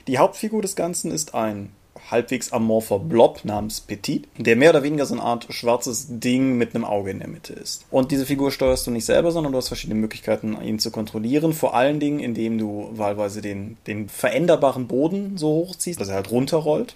[0.06, 1.72] Die Hauptfigur des Ganzen ist ein
[2.10, 6.74] halbwegs amorpher Blob namens Petit, der mehr oder weniger so eine Art schwarzes Ding mit
[6.74, 7.84] einem Auge in der Mitte ist.
[7.90, 11.52] Und diese Figur steuerst du nicht selber, sondern du hast verschiedene Möglichkeiten, ihn zu kontrollieren.
[11.52, 16.30] Vor allen Dingen, indem du wahlweise den, den veränderbaren Boden so hochziehst, dass er halt
[16.30, 16.94] runterrollt.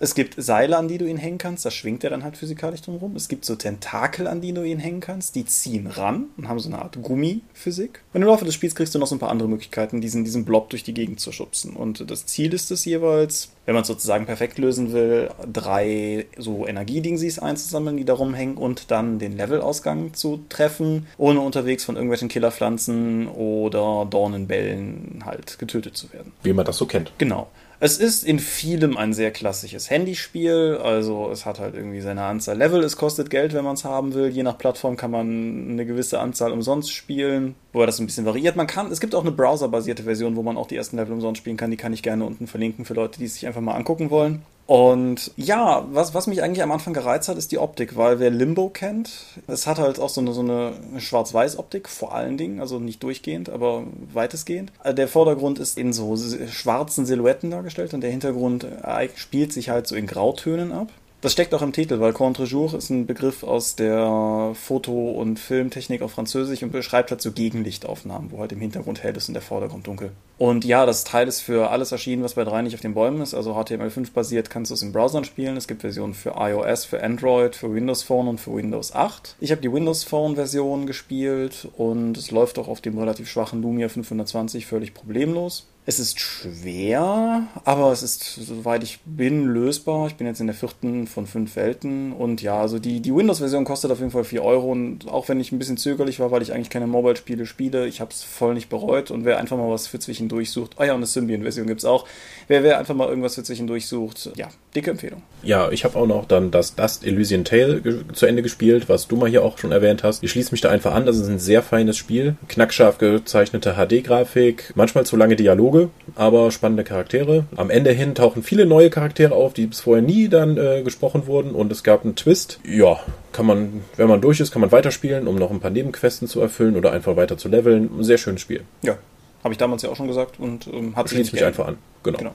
[0.00, 2.82] Es gibt Seile, an die du ihn hängen kannst, da schwingt er dann halt physikalisch
[2.82, 3.16] drum rum.
[3.16, 6.60] Es gibt so Tentakel, an die du ihn hängen kannst, die ziehen ran und haben
[6.60, 8.02] so eine Art Gummiphysik.
[8.12, 10.44] Und im Laufe des Spiels kriegst du noch so ein paar andere Möglichkeiten, diesen, diesen
[10.44, 11.74] Blob durch die Gegend zu schubsen.
[11.74, 16.66] Und das Ziel ist es jeweils, wenn man es sozusagen perfekt lösen will, drei so
[16.66, 22.30] Energiedingsies einzusammeln, die da rumhängen und dann den Levelausgang zu treffen, ohne unterwegs von irgendwelchen
[22.30, 26.32] Killerpflanzen oder Dornenbällen halt getötet zu werden.
[26.42, 27.12] Wie man das so kennt.
[27.18, 27.48] Genau.
[27.78, 32.56] Es ist in vielem ein sehr klassisches Handyspiel, also es hat halt irgendwie seine Anzahl
[32.56, 34.28] Level, es kostet Geld, wenn man es haben will.
[34.28, 38.56] Je nach Plattform kann man eine gewisse Anzahl umsonst spielen, wo das ein bisschen variiert.
[38.56, 41.38] Man kann, es gibt auch eine browserbasierte Version, wo man auch die ersten Level umsonst
[41.38, 43.74] spielen kann, die kann ich gerne unten verlinken für Leute, die es sich einfach mal
[43.74, 44.42] angucken wollen.
[44.66, 48.28] Und ja, was, was mich eigentlich am Anfang gereizt hat, ist die Optik, weil wer
[48.28, 49.10] Limbo kennt,
[49.46, 53.48] es hat halt auch so eine, so eine Schwarz-Weiß-Optik, vor allen Dingen, also nicht durchgehend,
[53.48, 54.72] aber weitestgehend.
[54.84, 56.16] Der Vordergrund ist in so
[56.50, 58.66] schwarzen Silhouetten dargestellt und der Hintergrund
[59.14, 60.88] spielt sich halt so in Grautönen ab.
[61.20, 66.00] Das steckt auch im Titel, weil Contre-jour ist ein Begriff aus der Foto- und Filmtechnik
[66.00, 69.42] auf Französisch und beschreibt halt so Gegenlichtaufnahmen, wo halt im Hintergrund hell ist und der
[69.42, 70.12] Vordergrund dunkel.
[70.38, 73.20] Und ja, das Teil ist für alles erschienen, was bei 3 nicht auf den Bäumen
[73.20, 73.34] ist.
[73.34, 75.56] Also HTML5 basiert kannst du es in Browsern spielen.
[75.56, 79.34] Es gibt Versionen für iOS, für Android, für Windows Phone und für Windows 8.
[79.40, 83.60] Ich habe die Windows Phone Version gespielt und es läuft auch auf dem relativ schwachen
[83.60, 85.66] Lumia 520 völlig problemlos.
[85.88, 90.06] Es ist schwer, aber es ist, soweit ich bin, lösbar.
[90.08, 93.64] Ich bin jetzt in der vierten von fünf Welten und ja, also die, die Windows-Version
[93.64, 96.42] kostet auf jeden Fall 4 Euro und auch wenn ich ein bisschen zögerlich war, weil
[96.42, 99.70] ich eigentlich keine Mobile-Spiele spiele, ich habe es voll nicht bereut und wer einfach mal
[99.70, 102.06] was für zwischendurch sucht, oh ja, und eine Symbian-Version gibt es auch,
[102.48, 105.22] wer, wer einfach mal irgendwas für zwischendurch sucht, ja, dicke Empfehlung.
[105.42, 109.16] Ja, ich habe auch noch dann das Dust Elysian Tale zu Ende gespielt, was du
[109.16, 110.22] mal hier auch schon erwähnt hast.
[110.22, 114.72] Ich schließe mich da einfach an, das ist ein sehr feines Spiel, knackscharf gezeichnete HD-Grafik,
[114.74, 117.44] manchmal zu lange Dialoge, aber spannende Charaktere.
[117.56, 121.26] Am Ende hin tauchen viele neue Charaktere auf, die bis vorher nie dann äh, gesprochen
[121.26, 122.60] wurden und es gab einen Twist.
[122.64, 122.98] Ja,
[123.32, 126.40] kann man, wenn man durch ist, kann man weiterspielen, um noch ein paar Nebenquesten zu
[126.40, 127.90] erfüllen oder einfach weiter zu leveln.
[127.98, 128.62] Ein sehr schönes Spiel.
[128.82, 128.98] Ja,
[129.44, 131.78] habe ich damals ja auch schon gesagt und ähm, hat Schließt mich einfach an.
[132.02, 132.18] Genau.
[132.18, 132.32] genau.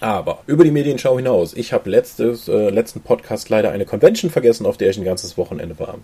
[0.00, 4.64] Aber über die Medienschau hinaus, ich habe letztes, äh, letzten Podcast leider eine Convention vergessen,
[4.64, 5.98] auf der ich ein ganzes Wochenende war.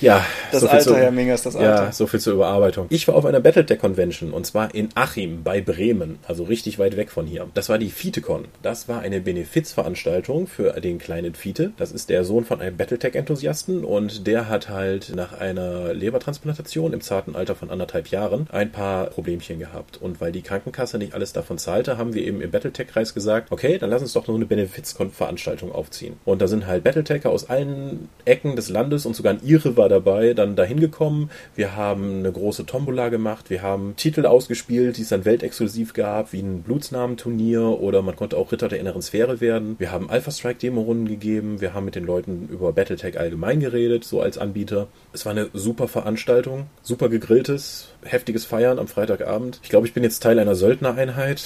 [0.00, 1.84] Ja, das so Alter, zu, Herr Mingers, das Alter.
[1.84, 2.86] Ja, so viel zur Überarbeitung.
[2.88, 6.96] Ich war auf einer Battletech Convention und zwar in Achim bei Bremen, also richtig weit
[6.96, 7.46] weg von hier.
[7.54, 8.46] Das war die FiteCon.
[8.62, 11.72] Das war eine Benefizveranstaltung für den kleinen Fite.
[11.76, 17.00] Das ist der Sohn von einem Battletech-Enthusiasten und der hat halt nach einer Lebertransplantation im
[17.02, 19.98] zarten Alter von anderthalb Jahren ein paar Problemchen gehabt.
[20.00, 23.76] Und weil die Krankenkasse nicht alles davon zahlte, haben wir eben im Battletech-Kreis gesagt, okay,
[23.76, 26.14] dann lass uns doch nur eine Benefizveranstaltung aufziehen.
[26.24, 29.89] Und da sind halt Battletecher aus allen Ecken des Landes und sogar ein Ihre war
[29.90, 31.30] dabei, dann dahin gekommen.
[31.54, 33.50] Wir haben eine große Tombola gemacht.
[33.50, 38.36] Wir haben Titel ausgespielt, die es dann weltexklusiv gab, wie ein Blutsnamenturnier oder man konnte
[38.36, 39.76] auch Ritter der inneren Sphäre werden.
[39.78, 41.60] Wir haben Alpha Strike Demo-Runden gegeben.
[41.60, 44.88] Wir haben mit den Leuten über Battletech allgemein geredet, so als Anbieter.
[45.12, 49.60] Es war eine super Veranstaltung, super gegrilltes, heftiges Feiern am Freitagabend.
[49.62, 51.42] Ich glaube, ich bin jetzt Teil einer Söldnereinheit.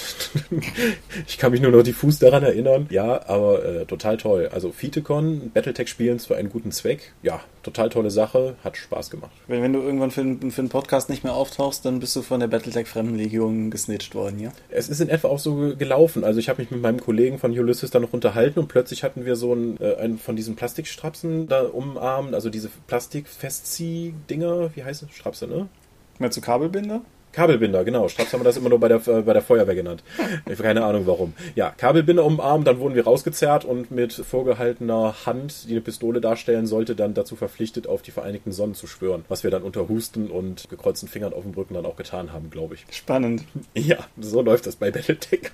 [1.26, 2.86] ich kann mich nur noch diffus daran erinnern.
[2.90, 4.50] Ja, aber äh, total toll.
[4.52, 7.12] Also FiteCon, Battletech spielen für einen guten Zweck.
[7.22, 9.32] Ja, total tolle Sache, hat Spaß gemacht.
[9.46, 12.40] Wenn, wenn du irgendwann für, für einen Podcast nicht mehr auftauchst, dann bist du von
[12.40, 14.52] der Battletech Fremdenlegion gesnitcht worden, ja?
[14.70, 16.24] Es ist in etwa auch so gelaufen.
[16.24, 19.24] Also ich habe mich mit meinem Kollegen von Ulysses da noch unterhalten und plötzlich hatten
[19.24, 25.02] wir so einen, äh, einen von diesen Plastikstrapsen da umarmt, also diese Plastikfestzieh-Dinger, wie heißt
[25.02, 25.10] es?
[25.12, 25.68] Strapse, ne?
[26.18, 27.02] Mehr zu Kabelbinder?
[27.34, 28.08] Kabelbinder, genau.
[28.08, 30.04] Straps haben wir das immer nur bei der, äh, bei der Feuerwehr genannt.
[30.62, 31.34] Keine Ahnung warum.
[31.56, 35.80] Ja, Kabelbinder um den Arm, dann wurden wir rausgezerrt und mit vorgehaltener Hand, die eine
[35.80, 39.24] Pistole darstellen sollte, dann dazu verpflichtet, auf die Vereinigten Sonnen zu schwören.
[39.28, 42.50] Was wir dann unter Husten und gekreuzten Fingern auf dem Rücken dann auch getan haben,
[42.50, 42.86] glaube ich.
[42.90, 43.44] Spannend.
[43.74, 45.50] Ja, so läuft das bei Battletech.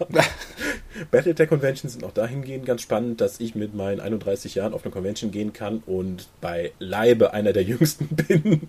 [1.10, 4.92] Battletech Conventions sind auch dahingehend ganz spannend, dass ich mit meinen 31 Jahren auf eine
[4.92, 8.68] Convention gehen kann und bei Leibe einer der jüngsten bin.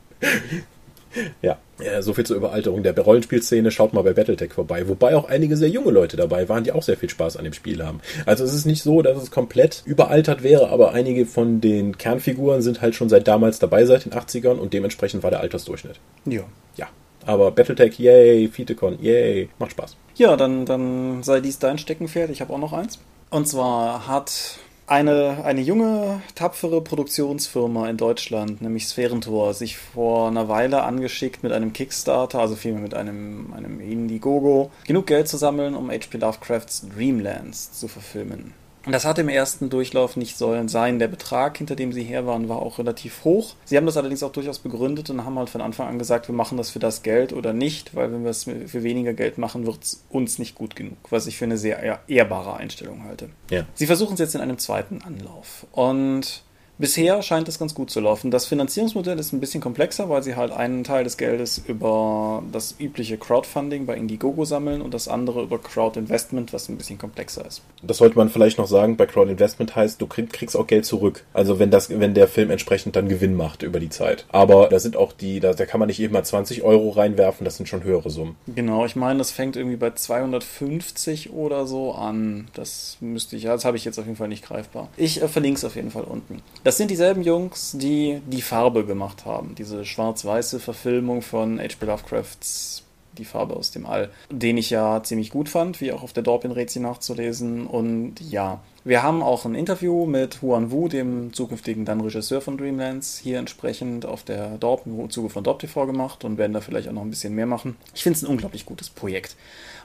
[1.41, 1.57] Ja,
[2.01, 3.71] so viel zur Überalterung der Rollenspielszene.
[3.71, 4.87] Schaut mal bei Battletech vorbei.
[4.87, 7.53] Wobei auch einige sehr junge Leute dabei waren, die auch sehr viel Spaß an dem
[7.53, 8.01] Spiel haben.
[8.27, 12.61] Also es ist nicht so, dass es komplett überaltert wäre, aber einige von den Kernfiguren
[12.61, 15.99] sind halt schon seit damals dabei, seit den 80ern und dementsprechend war der Altersdurchschnitt.
[16.25, 16.43] Ja.
[16.77, 16.87] Ja.
[17.25, 19.95] Aber Battletech, yay, Fitekon, yay, macht Spaß.
[20.15, 22.29] Ja, dann, dann sei dies dein Steckenpferd.
[22.29, 22.99] Ich habe auch noch eins.
[23.31, 24.59] Und zwar hat
[24.91, 31.53] eine, eine junge, tapfere Produktionsfirma in Deutschland, nämlich Sphärentor, sich vor einer Weile angeschickt mit
[31.53, 36.17] einem Kickstarter, also vielmehr mit einem, einem Indiegogo, genug Geld zu sammeln, um H.P.
[36.17, 38.53] Lovecrafts Dreamlands zu verfilmen.
[38.85, 40.97] Das hat im ersten Durchlauf nicht sollen sein.
[40.97, 43.55] Der Betrag, hinter dem sie her waren, war auch relativ hoch.
[43.65, 46.35] Sie haben das allerdings auch durchaus begründet und haben halt von Anfang an gesagt, wir
[46.35, 49.65] machen das für das Geld oder nicht, weil wenn wir es für weniger Geld machen,
[49.65, 53.29] wird es uns nicht gut genug, was ich für eine sehr ehrbare Einstellung halte.
[53.49, 53.65] Ja.
[53.75, 56.43] Sie versuchen es jetzt in einem zweiten Anlauf und
[56.81, 58.31] Bisher scheint es ganz gut zu laufen.
[58.31, 62.73] Das Finanzierungsmodell ist ein bisschen komplexer, weil sie halt einen Teil des Geldes über das
[62.79, 67.61] übliche Crowdfunding bei Indiegogo sammeln und das andere über Crowdinvestment, was ein bisschen komplexer ist.
[67.83, 71.23] Das sollte man vielleicht noch sagen, bei Crowdinvestment heißt, du krieg, kriegst auch Geld zurück.
[71.33, 74.25] Also wenn das, wenn der Film entsprechend dann Gewinn macht über die Zeit.
[74.29, 77.45] Aber da sind auch die, da, da kann man nicht eben mal 20 Euro reinwerfen,
[77.45, 78.37] das sind schon höhere Summen.
[78.47, 82.47] Genau, ich meine, das fängt irgendwie bei 250 oder so an.
[82.55, 84.89] Das müsste ich, ja, das habe ich jetzt auf jeden Fall nicht greifbar.
[84.97, 86.41] Ich äh, verlinke es auf jeden Fall unten.
[86.63, 89.55] Das sind dieselben Jungs, die die Farbe gemacht haben.
[89.55, 91.85] Diese schwarz-weiße Verfilmung von H.P.
[91.85, 92.83] Lovecrafts
[93.17, 96.23] Die Farbe aus dem All, den ich ja ziemlich gut fand, wie auch auf der
[96.23, 97.67] Dorpin-Rätsel nachzulesen.
[97.67, 102.57] Und ja, wir haben auch ein Interview mit Huan Wu, dem zukünftigen dann Regisseur von
[102.57, 106.61] Dreamlands, hier entsprechend auf der Dorp im Zuge von Dorp TV gemacht und werden da
[106.61, 107.75] vielleicht auch noch ein bisschen mehr machen.
[107.93, 109.35] Ich finde es ein unglaublich gutes Projekt.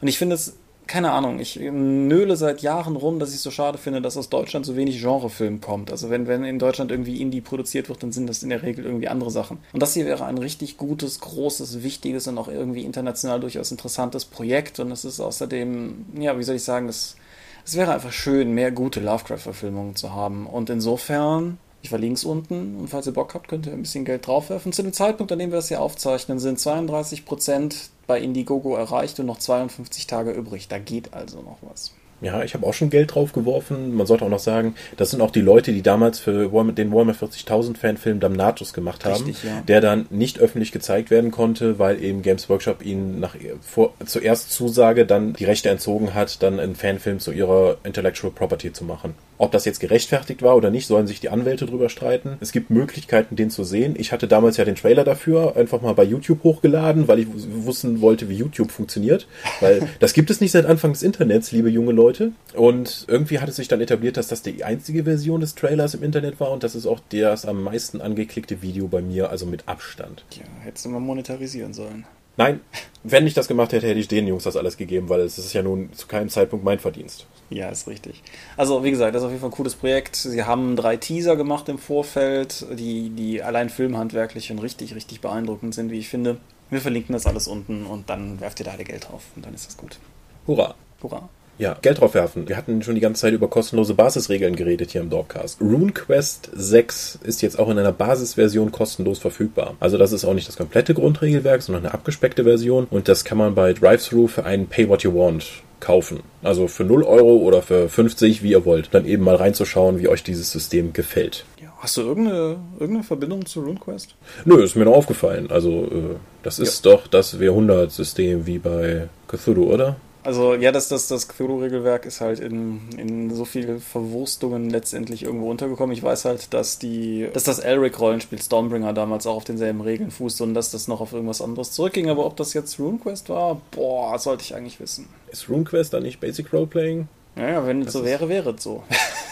[0.00, 3.50] Und ich finde es keine Ahnung, ich nöle seit Jahren rum, dass ich es so
[3.50, 5.90] schade finde, dass aus Deutschland so wenig Genrefilm kommt.
[5.90, 8.84] Also wenn, wenn in Deutschland irgendwie Indie produziert wird, dann sind das in der Regel
[8.84, 9.58] irgendwie andere Sachen.
[9.72, 14.24] Und das hier wäre ein richtig gutes, großes, wichtiges und auch irgendwie international durchaus interessantes
[14.24, 14.78] Projekt.
[14.78, 17.16] Und es ist außerdem, ja, wie soll ich sagen, es,
[17.64, 20.46] es wäre einfach schön, mehr gute Lovecraft-Verfilmungen zu haben.
[20.46, 24.04] Und insofern ich verlinke es unten und falls ihr Bock habt, könnt ihr ein bisschen
[24.04, 24.72] Geld draufwerfen.
[24.72, 29.26] Zu dem Zeitpunkt, an dem wir das hier aufzeichnen, sind 32% bei Indiegogo erreicht und
[29.26, 30.68] noch 52 Tage übrig.
[30.68, 31.92] Da geht also noch was.
[32.20, 33.94] Ja, ich habe auch schon Geld drauf geworfen.
[33.94, 36.92] Man sollte auch noch sagen, das sind auch die Leute, die damals für Warhammer, den
[36.92, 39.60] Warhammer 40.000 Fanfilm Damnatus gemacht haben, Richtig, ja.
[39.68, 44.50] der dann nicht öffentlich gezeigt werden konnte, weil eben Games Workshop ihnen nach vor, zuerst
[44.50, 49.14] Zusage dann die Rechte entzogen hat, dann einen Fanfilm zu ihrer Intellectual Property zu machen.
[49.38, 52.38] Ob das jetzt gerechtfertigt war oder nicht, sollen sich die Anwälte drüber streiten.
[52.40, 53.94] Es gibt Möglichkeiten, den zu sehen.
[53.98, 58.00] Ich hatte damals ja den Trailer dafür einfach mal bei YouTube hochgeladen, weil ich wissen
[58.00, 59.28] wollte, wie YouTube funktioniert.
[59.60, 62.05] Weil das gibt es nicht seit Anfang des Internets, liebe junge Leute.
[62.54, 66.02] Und irgendwie hat es sich dann etabliert, dass das die einzige Version des Trailers im
[66.02, 69.68] Internet war und das ist auch das am meisten angeklickte Video bei mir, also mit
[69.68, 70.24] Abstand.
[70.32, 72.04] Ja, hättest du mal monetarisieren sollen.
[72.38, 72.60] Nein,
[73.02, 75.54] wenn ich das gemacht hätte, hätte ich den Jungs das alles gegeben, weil es ist
[75.54, 77.26] ja nun zu keinem Zeitpunkt mein Verdienst.
[77.48, 78.22] Ja, ist richtig.
[78.56, 80.16] Also, wie gesagt, das ist auf jeden Fall ein cooles Projekt.
[80.16, 85.74] Sie haben drei Teaser gemacht im Vorfeld, die, die allein filmhandwerklich schon richtig, richtig beeindruckend
[85.74, 86.38] sind, wie ich finde.
[86.68, 89.54] Wir verlinken das alles unten und dann werft ihr da alle Geld drauf und dann
[89.54, 89.98] ist das gut.
[90.46, 90.74] Hurra!
[91.02, 91.28] Hurra!
[91.58, 92.48] Ja, Geld drauf werfen.
[92.48, 95.58] Wir hatten schon die ganze Zeit über kostenlose Basisregeln geredet hier im Dorpcast.
[95.60, 99.74] RuneQuest 6 ist jetzt auch in einer Basisversion kostenlos verfügbar.
[99.80, 103.38] Also das ist auch nicht das komplette Grundregelwerk, sondern eine abgespeckte Version und das kann
[103.38, 105.46] man bei Drive-Thru für einen Pay What You Want
[105.80, 106.20] kaufen.
[106.42, 108.88] Also für 0 Euro oder für 50, wie ihr wollt.
[108.92, 111.44] Dann eben mal reinzuschauen, wie euch dieses System gefällt.
[111.62, 114.14] Ja, hast du irgendeine, irgendeine Verbindung zu RuneQuest?
[114.44, 115.50] Nö, ist mir noch aufgefallen.
[115.50, 116.92] Also äh, das ist ja.
[116.92, 119.96] doch das W100-System wie bei Cthulhu, oder?
[120.26, 125.48] Also ja, das, das, das Cthulhu-Regelwerk ist halt in, in so viele Verwurstungen letztendlich irgendwo
[125.48, 125.94] untergekommen.
[125.94, 130.40] Ich weiß halt, dass die, dass das Elric-Rollenspiel Stormbringer damals auch auf denselben Regeln fußt
[130.40, 132.10] und dass das noch auf irgendwas anderes zurückging.
[132.10, 135.08] Aber ob das jetzt RuneQuest war, boah, sollte ich eigentlich wissen.
[135.30, 137.06] Ist RuneQuest dann nicht Basic Roleplaying?
[137.36, 138.82] Ja, ja wenn es so wäre, wäre es so.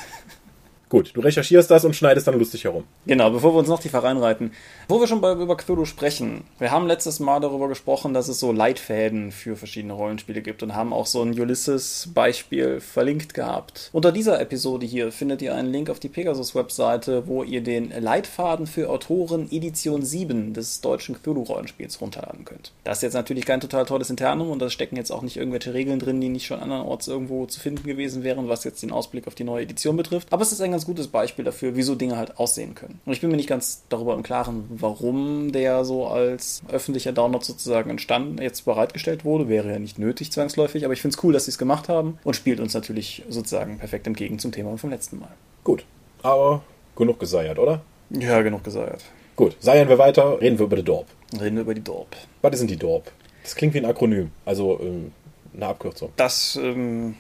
[0.89, 2.85] Gut, du recherchierst das und schneidest dann lustig herum.
[3.07, 4.53] Genau, bevor wir uns noch tiefer reinreiten.
[4.89, 8.39] Wo wir schon bei, über Cthulhu sprechen, wir haben letztes Mal darüber gesprochen, dass es
[8.39, 13.89] so Leitfäden für verschiedene Rollenspiele gibt und haben auch so ein Ulysses-Beispiel verlinkt gehabt.
[13.93, 18.67] Unter dieser Episode hier findet ihr einen Link auf die Pegasus-Webseite, wo ihr den Leitfaden
[18.67, 22.73] für Autoren Edition 7 des deutschen Cthulhu-Rollenspiels runterladen könnt.
[22.85, 25.73] Das ist jetzt natürlich kein total tolles Internum und da stecken jetzt auch nicht irgendwelche
[25.73, 29.27] Regeln drin, die nicht schon andernorts irgendwo zu finden gewesen wären, was jetzt den Ausblick
[29.27, 30.33] auf die neue Edition betrifft.
[30.33, 33.01] Aber es ist ein ganz gutes Beispiel dafür, wie so Dinge halt aussehen können.
[33.07, 37.45] Und ich bin mir nicht ganz darüber im Klaren, warum der so als öffentlicher Download
[37.45, 39.49] sozusagen entstanden, jetzt bereitgestellt wurde.
[39.49, 42.19] Wäre ja nicht nötig zwangsläufig, aber ich finde es cool, dass sie es gemacht haben
[42.25, 45.31] und spielt uns natürlich sozusagen perfekt entgegen zum Thema vom letzten Mal.
[45.63, 45.85] Gut,
[46.23, 46.65] aber
[46.97, 47.83] genug geseiert, oder?
[48.11, 49.05] Ja, genug geseiert.
[49.37, 51.07] Gut, seiern wir weiter, reden wir über die Dorp.
[51.41, 52.17] Reden wir über die Dorp.
[52.43, 53.13] Was sind die Dorp?
[53.45, 55.13] Das klingt wie ein Akronym, also ähm,
[55.55, 56.11] eine Abkürzung.
[56.17, 57.15] Das ähm,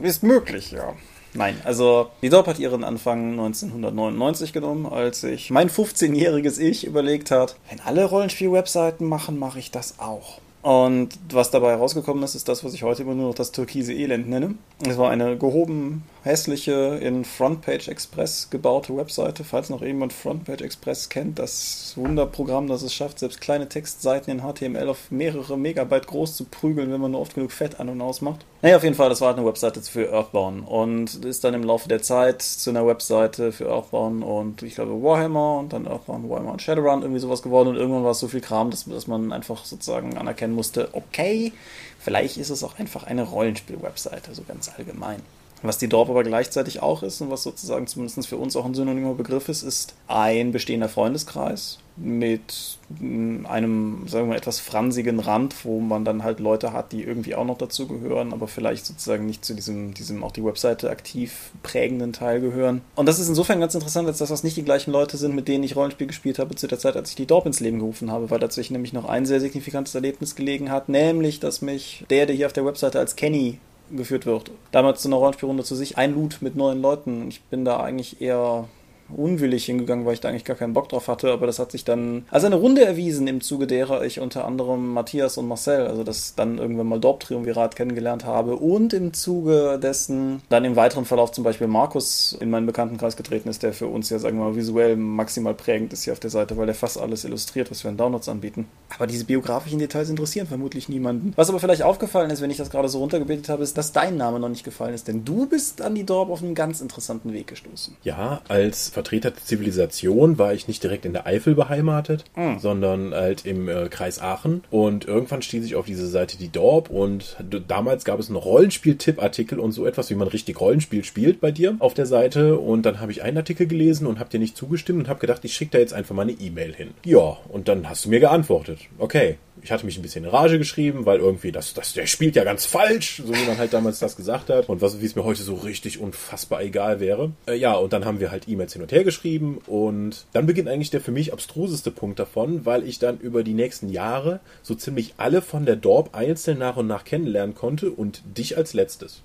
[0.00, 0.94] ist möglich, ja.
[1.34, 7.30] Nein, also die Dorp hat ihren Anfang 1999 genommen, als ich mein 15-jähriges Ich überlegt
[7.30, 10.38] hat, wenn alle Rollenspiel-Webseiten machen, mache ich das auch.
[10.62, 13.94] Und was dabei rausgekommen ist, ist das, was ich heute immer nur noch das türkise
[13.94, 14.56] Elend nenne.
[14.86, 19.44] Es war eine gehoben hässliche in Frontpage Express gebaute Webseite.
[19.44, 24.42] Falls noch jemand Frontpage Express kennt, das Wunderprogramm, das es schafft, selbst kleine Textseiten in
[24.42, 28.00] HTML auf mehrere Megabyte groß zu prügeln, wenn man nur oft genug Fett an und
[28.00, 28.44] aus macht.
[28.62, 31.64] Naja, auf jeden Fall, das war halt eine Webseite für Earthbound und ist dann im
[31.64, 36.28] Laufe der Zeit zu einer Webseite für Earthbound und ich glaube Warhammer und dann Earthbound,
[36.28, 39.06] Warhammer und Shadowrun irgendwie sowas geworden und irgendwann war es so viel Kram, dass, dass
[39.06, 41.52] man einfach sozusagen anerkennen musste, okay,
[41.98, 45.22] vielleicht ist es auch einfach eine Rollenspiel-Webseite, so ganz allgemein.
[45.62, 48.74] Was die Dorp aber gleichzeitig auch ist und was sozusagen zumindest für uns auch ein
[48.74, 55.64] synonymer Begriff ist, ist ein bestehender Freundeskreis mit einem, sagen wir mal, etwas fransigen Rand,
[55.64, 59.26] wo man dann halt Leute hat, die irgendwie auch noch dazu gehören, aber vielleicht sozusagen
[59.26, 62.80] nicht zu diesem, diesem auch die Webseite aktiv prägenden Teil gehören.
[62.94, 65.46] Und das ist insofern ganz interessant, als dass das nicht die gleichen Leute sind, mit
[65.46, 68.10] denen ich Rollenspiel gespielt habe zu der Zeit, als ich die Dorp ins Leben gerufen
[68.10, 72.24] habe, weil dazwischen nämlich noch ein sehr signifikantes Erlebnis gelegen hat, nämlich, dass mich der,
[72.24, 73.58] der hier auf der Webseite als Kenny
[73.90, 74.50] geführt wird.
[74.72, 77.28] Damals zu einer Rollenspielrunde zu sich einlud mit neuen Leuten.
[77.28, 78.68] Ich bin da eigentlich eher
[79.16, 81.84] unwillig hingegangen, weil ich da eigentlich gar keinen Bock drauf hatte, aber das hat sich
[81.84, 86.04] dann als eine Runde erwiesen, im Zuge derer ich unter anderem Matthias und Marcel, also
[86.04, 91.32] das dann irgendwann mal Dorp-Triumvirat kennengelernt habe und im Zuge dessen dann im weiteren Verlauf
[91.32, 94.56] zum Beispiel Markus in meinen Bekanntenkreis getreten ist, der für uns ja, sagen wir mal,
[94.56, 97.90] visuell maximal prägend ist hier auf der Seite, weil er fast alles illustriert, was wir
[97.90, 98.66] in Downloads anbieten.
[98.94, 101.32] Aber diese biografischen Details interessieren vermutlich niemanden.
[101.36, 104.16] Was aber vielleicht aufgefallen ist, wenn ich das gerade so runtergebetet habe, ist, dass dein
[104.16, 107.32] Name noch nicht gefallen ist, denn du bist an die Dorp auf einen ganz interessanten
[107.32, 107.96] Weg gestoßen.
[108.02, 112.58] Ja, als Vertreter der Zivilisation war ich nicht direkt in der Eifel beheimatet, Mhm.
[112.58, 114.62] sondern halt im äh, Kreis Aachen.
[114.70, 117.36] Und irgendwann stieß ich auf diese Seite die Dorp und
[117.66, 121.76] damals gab es noch Rollenspiel-Tipp-Artikel und so etwas, wie man richtig Rollenspiel spielt bei dir
[121.78, 122.58] auf der Seite.
[122.58, 125.44] Und dann habe ich einen Artikel gelesen und habe dir nicht zugestimmt und habe gedacht,
[125.44, 126.90] ich schicke da jetzt einfach mal eine E-Mail hin.
[127.04, 128.80] Ja, und dann hast du mir geantwortet.
[128.98, 129.36] Okay.
[129.62, 132.44] Ich hatte mich ein bisschen in Rage geschrieben, weil irgendwie das, das, der spielt ja
[132.44, 134.68] ganz falsch, so wie man halt damals das gesagt hat.
[134.68, 137.32] Und was, wie es mir heute so richtig unfassbar egal wäre.
[137.46, 140.68] Äh, ja, und dann haben wir halt E-Mails hin und her geschrieben und dann beginnt
[140.68, 144.74] eigentlich der für mich abstruseste Punkt davon, weil ich dann über die nächsten Jahre so
[144.74, 149.22] ziemlich alle von der Dorp einzeln nach und nach kennenlernen konnte und dich als letztes.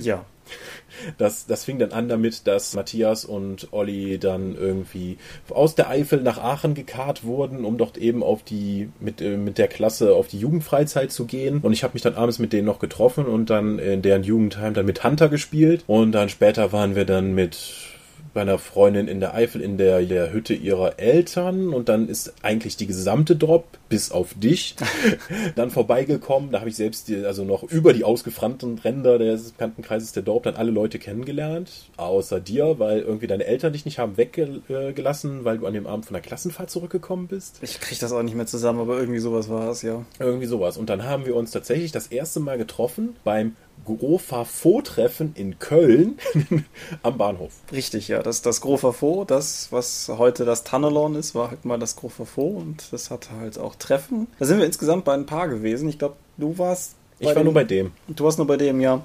[0.00, 0.24] Ja.
[1.16, 6.20] Das, das fing dann an damit, dass Matthias und Olli dann irgendwie aus der Eifel
[6.22, 10.26] nach Aachen gekarrt wurden, um dort eben auf die mit, äh, mit der Klasse auf
[10.26, 11.60] die Jugendfreizeit zu gehen.
[11.60, 14.74] Und ich habe mich dann abends mit denen noch getroffen und dann in deren Jugendheim
[14.74, 15.84] dann mit Hunter gespielt.
[15.86, 17.89] Und dann später waren wir dann mit
[18.32, 22.34] bei einer Freundin in der Eifel in der, der Hütte ihrer Eltern und dann ist
[22.42, 24.76] eigentlich die gesamte Drop bis auf dich
[25.56, 26.52] dann vorbeigekommen.
[26.52, 30.44] Da habe ich selbst die, also noch über die ausgefrannten Ränder des Bekanntenkreises der Dorp
[30.44, 35.58] dann alle Leute kennengelernt, außer dir, weil irgendwie deine Eltern dich nicht haben weggelassen, weil
[35.58, 37.58] du an dem Abend von der Klassenfahrt zurückgekommen bist.
[37.62, 40.04] Ich krieg das auch nicht mehr zusammen, aber irgendwie sowas war es, ja.
[40.18, 40.76] Irgendwie sowas.
[40.76, 46.18] Und dann haben wir uns tatsächlich das erste Mal getroffen beim Grofafo-Treffen in Köln
[47.02, 47.52] am Bahnhof.
[47.72, 48.22] Richtig, ja.
[48.22, 52.92] Das, das Grofafo, das, was heute das Tunnelon ist, war halt mal das Grofafo und
[52.92, 54.26] das hatte halt auch Treffen.
[54.38, 55.88] Da sind wir insgesamt bei ein paar gewesen.
[55.88, 56.94] Ich glaube, du warst.
[57.18, 57.92] Ich war dem- nur bei dem.
[58.08, 59.02] Du warst nur bei dem, ja.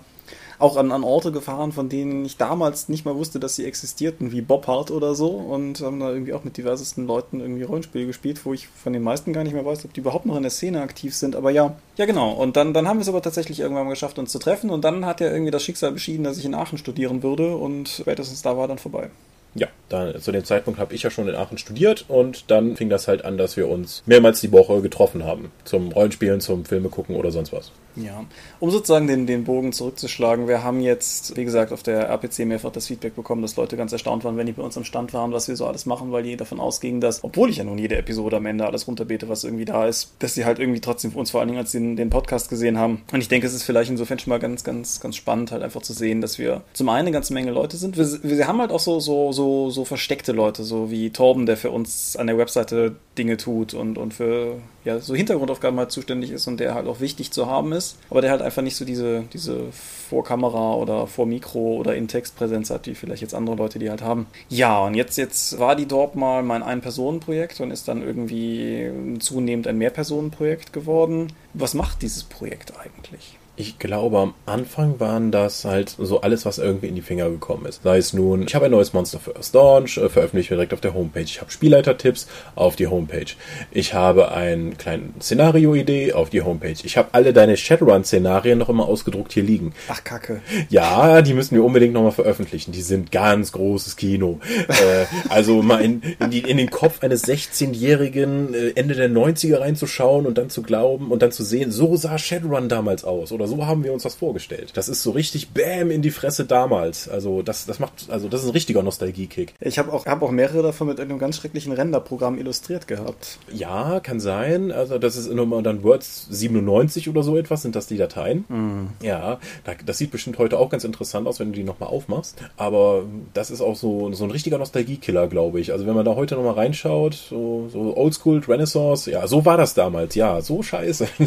[0.60, 4.32] Auch an, an Orte gefahren, von denen ich damals nicht mal wusste, dass sie existierten,
[4.32, 5.30] wie Bobbart oder so.
[5.30, 9.04] Und haben da irgendwie auch mit diversesten Leuten irgendwie Rollenspiele gespielt, wo ich von den
[9.04, 11.36] meisten gar nicht mehr weiß, ob die überhaupt noch in der Szene aktiv sind.
[11.36, 12.32] Aber ja, ja genau.
[12.34, 14.70] Und dann, dann haben wir es aber tatsächlich irgendwann mal geschafft, uns zu treffen.
[14.70, 17.56] Und dann hat ja irgendwie das Schicksal beschieden, dass ich in Aachen studieren würde.
[17.56, 19.10] Und spätestens da war dann vorbei.
[19.56, 22.90] Ja, da, zu dem Zeitpunkt habe ich ja schon in Aachen studiert und dann fing
[22.90, 25.52] das halt an, dass wir uns mehrmals die Woche getroffen haben.
[25.64, 27.72] Zum Rollenspielen, zum Filme gucken oder sonst was.
[27.96, 28.26] Ja,
[28.60, 32.72] um sozusagen den, den Bogen zurückzuschlagen, wir haben jetzt, wie gesagt, auf der RPC mehrfach
[32.72, 35.32] das Feedback bekommen, dass Leute ganz erstaunt waren, wenn die bei uns am Stand waren,
[35.32, 37.96] was wir so alles machen, weil die davon ausgingen, dass, obwohl ich ja nun jede
[37.96, 41.32] Episode am Ende alles runterbete, was irgendwie da ist, dass sie halt irgendwie trotzdem uns
[41.32, 43.04] vor allen Dingen als den, den Podcast gesehen haben.
[43.14, 45.82] Und ich denke, es ist vielleicht insofern schon mal ganz, ganz, ganz spannend, halt einfach
[45.82, 47.98] zu sehen, dass wir zum einen eine ganze Menge Leute sind.
[47.98, 51.58] Wir, wir haben halt auch so, so, so, so versteckte Leute, so wie Torben, der
[51.58, 56.32] für uns an der Webseite Dinge tut und, und für ja, so Hintergrundaufgaben halt zuständig
[56.32, 58.86] ist und der halt auch wichtig zu haben ist, aber der halt einfach nicht so
[58.86, 63.80] diese, diese Vorkamera oder vor Mikro oder in Textpräsenz hat, wie vielleicht jetzt andere Leute
[63.80, 64.28] die halt haben.
[64.50, 69.68] Ja, und jetzt, jetzt war die Dorp mal mein Ein-Personen-Projekt und ist dann irgendwie zunehmend
[69.68, 71.34] ein Mehr-Personen-Projekt geworden.
[71.54, 73.38] Was macht dieses Projekt eigentlich?
[73.58, 77.66] Ich glaube, am Anfang waren das halt so alles, was irgendwie in die Finger gekommen
[77.66, 77.84] ist.
[77.84, 80.94] Sei es nun, ich habe ein neues Monster First Launch, äh, veröffentliche direkt auf der
[80.94, 81.22] Homepage.
[81.22, 83.28] Ich habe Spielleiter-Tipps auf die Homepage.
[83.72, 86.76] Ich habe einen kleinen Szenario-Idee auf die Homepage.
[86.84, 89.74] Ich habe alle deine Shadowrun-Szenarien noch immer ausgedruckt hier liegen.
[89.88, 90.42] Ach, Kacke.
[90.70, 92.74] Ja, die müssen wir unbedingt nochmal veröffentlichen.
[92.74, 94.40] Die sind ganz großes Kino.
[94.68, 99.62] äh, also mal in, in, die, in den Kopf eines 16-Jährigen äh, Ende der 90er
[99.62, 103.32] reinzuschauen und dann zu glauben und dann zu sehen, so sah Shadowrun damals aus.
[103.32, 104.72] Oder oder so haben wir uns das vorgestellt.
[104.76, 107.08] Das ist so richtig Bäm in die Fresse damals.
[107.08, 109.54] Also das, das macht, also das ist ein richtiger Nostalgie-Kick.
[109.60, 113.38] Ich habe auch, hab auch mehrere davon mit einem ganz schrecklichen Renderprogramm illustriert gehabt.
[113.52, 114.72] Ja, kann sein.
[114.72, 118.46] Also das ist nochmal dann Words 97 oder so etwas, sind das die Dateien.
[118.48, 118.90] Mhm.
[119.02, 119.40] Ja,
[119.86, 122.38] das sieht bestimmt heute auch ganz interessant aus, wenn du die nochmal aufmachst.
[122.58, 125.72] Aber das ist auch so, so ein richtiger Nostalgie-Killer, glaube ich.
[125.72, 129.74] Also wenn man da heute nochmal reinschaut, so, so Oldschool, Renaissance, ja, so war das
[129.74, 130.16] damals.
[130.16, 131.08] Ja, so scheiße.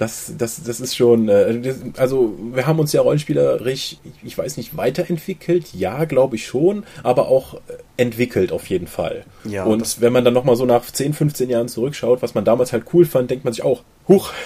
[0.00, 4.74] Das, das, das ist schon, äh, also wir haben uns ja rollenspielerisch, ich weiß nicht,
[4.74, 7.58] weiterentwickelt, ja, glaube ich schon, aber auch äh,
[7.98, 9.26] entwickelt auf jeden Fall.
[9.44, 12.72] Ja, und wenn man dann nochmal so nach 10, 15 Jahren zurückschaut, was man damals
[12.72, 14.32] halt cool fand, denkt man sich auch, huch.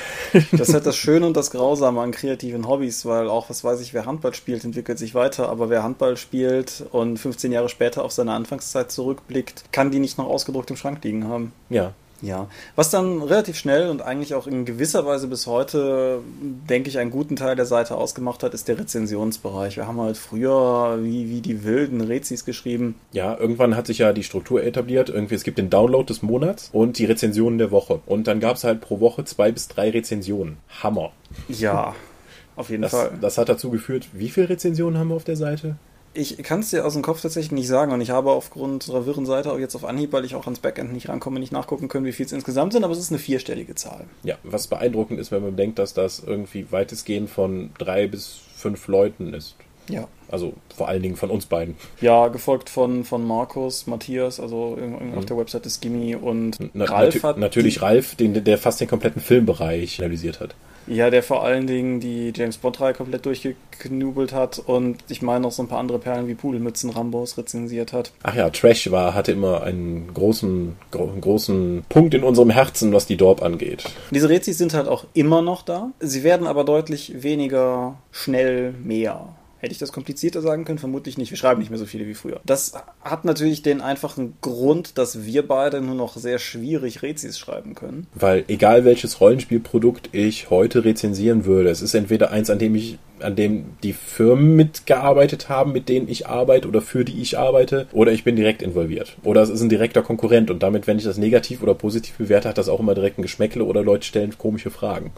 [0.51, 3.81] Das ist halt das Schöne und das Grausame an kreativen Hobbys, weil auch, was weiß
[3.81, 8.05] ich, wer Handball spielt, entwickelt sich weiter, aber wer Handball spielt und 15 Jahre später
[8.05, 11.53] auf seine Anfangszeit zurückblickt, kann die nicht noch ausgedruckt im Schrank liegen haben.
[11.71, 11.93] Ja,
[12.25, 16.21] ja, was dann relativ schnell und eigentlich auch in gewisser Weise bis heute,
[16.69, 19.77] denke ich, einen guten Teil der Seite ausgemacht hat, ist der Rezensionsbereich.
[19.77, 22.95] Wir haben halt früher wie, wie die wilden Rezis geschrieben.
[23.13, 25.11] Ja, irgendwann hat sich ja die Struktur etabliert.
[25.11, 28.01] Irgendwie, es gibt den Download des Monats und die Rezensionen der Woche.
[28.07, 30.57] Und dann gab es halt pro Woche zwei bis drei Rezensionen.
[30.83, 31.13] Hammer.
[31.49, 31.95] Ja,
[32.57, 33.13] auf jeden das, Fall.
[33.21, 35.77] Das hat dazu geführt, wie viele Rezensionen haben wir auf der Seite?
[36.15, 39.05] Ich kann es dir aus dem Kopf tatsächlich nicht sagen und ich habe aufgrund unserer
[39.05, 41.89] wirren Seite auch jetzt auf Anhieb, weil ich auch ans Backend nicht rankomme, nicht nachgucken
[41.89, 44.05] können, wie viel es insgesamt sind, aber es ist eine vierstellige Zahl.
[44.23, 48.87] Ja, was beeindruckend ist, wenn man denkt, dass das irgendwie weitestgehend von drei bis fünf
[48.87, 49.57] Leuten ist.
[49.89, 50.09] Ja.
[50.31, 51.77] Also vor allen Dingen von uns beiden.
[52.01, 55.19] Ja, gefolgt von, von Markus, Matthias, also mhm.
[55.19, 57.39] auf der Webseite Skimmy und Na, Ralf hat.
[57.39, 60.55] Natürlich Ralf, den, der fast den kompletten Filmbereich analysiert hat.
[60.87, 65.53] Ja, der vor allen Dingen die James Bond-Reihe komplett durchgeknubelt hat und ich meine noch
[65.53, 68.13] so ein paar andere Perlen wie Pudelmützen Rambos rezensiert hat.
[68.23, 73.07] Ach ja, Trash war, hatte immer einen großen, gro großen Punkt in unserem Herzen, was
[73.07, 73.85] die Dorp angeht.
[74.11, 75.91] Diese Rezis sind halt auch immer noch da.
[76.01, 79.29] Sie werden aber deutlich weniger schnell mehr.
[79.65, 80.79] Hätte ich das komplizierter sagen können?
[80.79, 81.31] Vermutlich nicht.
[81.31, 82.39] Wir schreiben nicht mehr so viele wie früher.
[82.45, 87.75] Das hat natürlich den einfachen Grund, dass wir beide nur noch sehr schwierig Rezis schreiben
[87.75, 88.07] können.
[88.15, 92.99] Weil egal welches Rollenspielprodukt ich heute rezensieren würde, es ist entweder eins, an dem ich
[93.21, 97.87] an dem die Firmen mitgearbeitet haben, mit denen ich arbeite oder für die ich arbeite,
[97.93, 99.17] oder ich bin direkt involviert.
[99.23, 102.51] Oder es ist ein direkter Konkurrent und damit, wenn ich das negativ oder positiv bewerte,
[102.51, 105.13] hat das auch immer direkt ein Geschmäckle oder Leute stellen komische Fragen.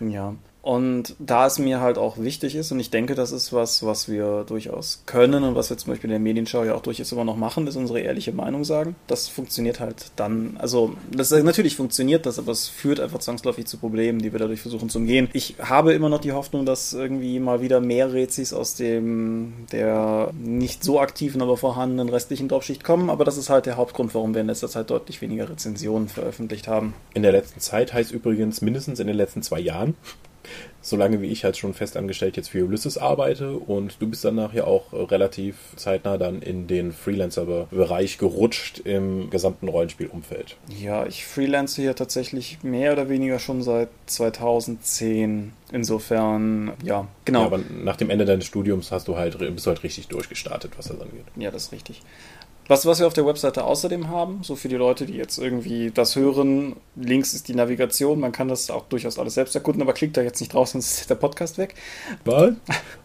[0.00, 3.84] Ja, und da es mir halt auch wichtig ist, und ich denke, das ist was,
[3.84, 7.10] was wir durchaus können und was wir zum Beispiel in der Medienschau ja auch durchaus
[7.10, 8.94] immer noch machen, ist unsere ehrliche Meinung sagen.
[9.08, 13.76] Das funktioniert halt dann, also das, natürlich funktioniert das, aber es führt einfach zwangsläufig zu
[13.76, 15.28] Problemen, die wir dadurch versuchen zu umgehen.
[15.32, 20.30] Ich habe immer noch die Hoffnung, dass irgendwie mal wieder mehr Rezis aus dem der
[20.38, 24.32] nicht so aktiven, aber vorhandenen restlichen Dropschicht kommen, aber das ist halt der Hauptgrund, warum
[24.32, 26.94] wir in letzter Zeit deutlich weniger Rezensionen veröffentlicht haben.
[27.14, 29.96] In der letzten Zeit heißt übrigens mindestens in den letzten zwei Jahren
[30.82, 34.64] solange wie ich halt schon festangestellt jetzt für Ulysses arbeite und du bist danach ja
[34.64, 40.56] auch relativ zeitnah dann in den Freelancer-Bereich gerutscht im gesamten Rollenspielumfeld.
[40.68, 45.52] Ja, ich freelance hier tatsächlich mehr oder weniger schon seit 2010.
[45.70, 47.40] Insofern, ja, genau.
[47.40, 50.72] Ja, aber nach dem Ende deines Studiums hast du halt, bist du halt richtig durchgestartet,
[50.76, 51.24] was das angeht.
[51.36, 52.02] Ja, das ist richtig.
[52.68, 55.90] Was, was wir auf der Webseite außerdem haben, so für die Leute, die jetzt irgendwie
[55.90, 59.92] das hören, links ist die Navigation, man kann das auch durchaus alles selbst erkunden, aber
[59.92, 61.74] klickt da jetzt nicht drauf, sonst ist der Podcast weg.
[62.24, 62.54] Was?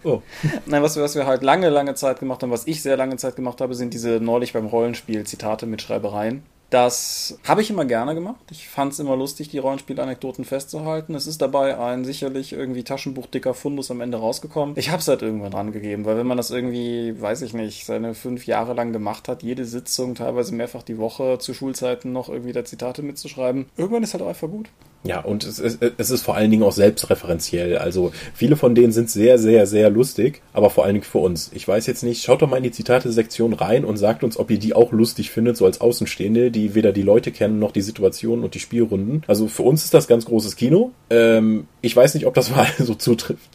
[0.03, 0.21] Oh.
[0.67, 3.35] Nein, was, was wir halt lange, lange Zeit gemacht haben, was ich sehr lange Zeit
[3.35, 6.43] gemacht habe, sind diese neulich beim Rollenspiel Zitate mit Schreibereien.
[6.69, 8.41] Das habe ich immer gerne gemacht.
[8.51, 11.15] Ich fand es immer lustig, die Rollenspielanekdoten festzuhalten.
[11.15, 14.75] Es ist dabei ein sicherlich irgendwie taschenbuchdicker Fundus am Ende rausgekommen.
[14.77, 17.85] Ich habe es halt irgendwann dran gegeben, weil wenn man das irgendwie, weiß ich nicht,
[17.85, 22.27] seine fünf Jahre lang gemacht hat, jede Sitzung, teilweise mehrfach die Woche zu Schulzeiten noch
[22.27, 24.67] irgendwie da Zitate mitzuschreiben, irgendwann ist halt auch einfach gut.
[25.03, 27.77] Ja, und es ist, es ist vor allen Dingen auch selbstreferenziell.
[27.77, 31.51] Also viele von denen sind sehr, sehr, sehr lustig, aber vor allen Dingen für uns.
[31.53, 34.51] Ich weiß jetzt nicht, schaut doch mal in die Zitate-Sektion rein und sagt uns, ob
[34.51, 37.81] ihr die auch lustig findet, so als Außenstehende, die weder die Leute kennen noch die
[37.81, 39.23] Situationen und die Spielrunden.
[39.27, 40.91] Also für uns ist das ganz großes Kino.
[41.09, 43.49] Ähm, ich weiß nicht, ob das mal so zutrifft.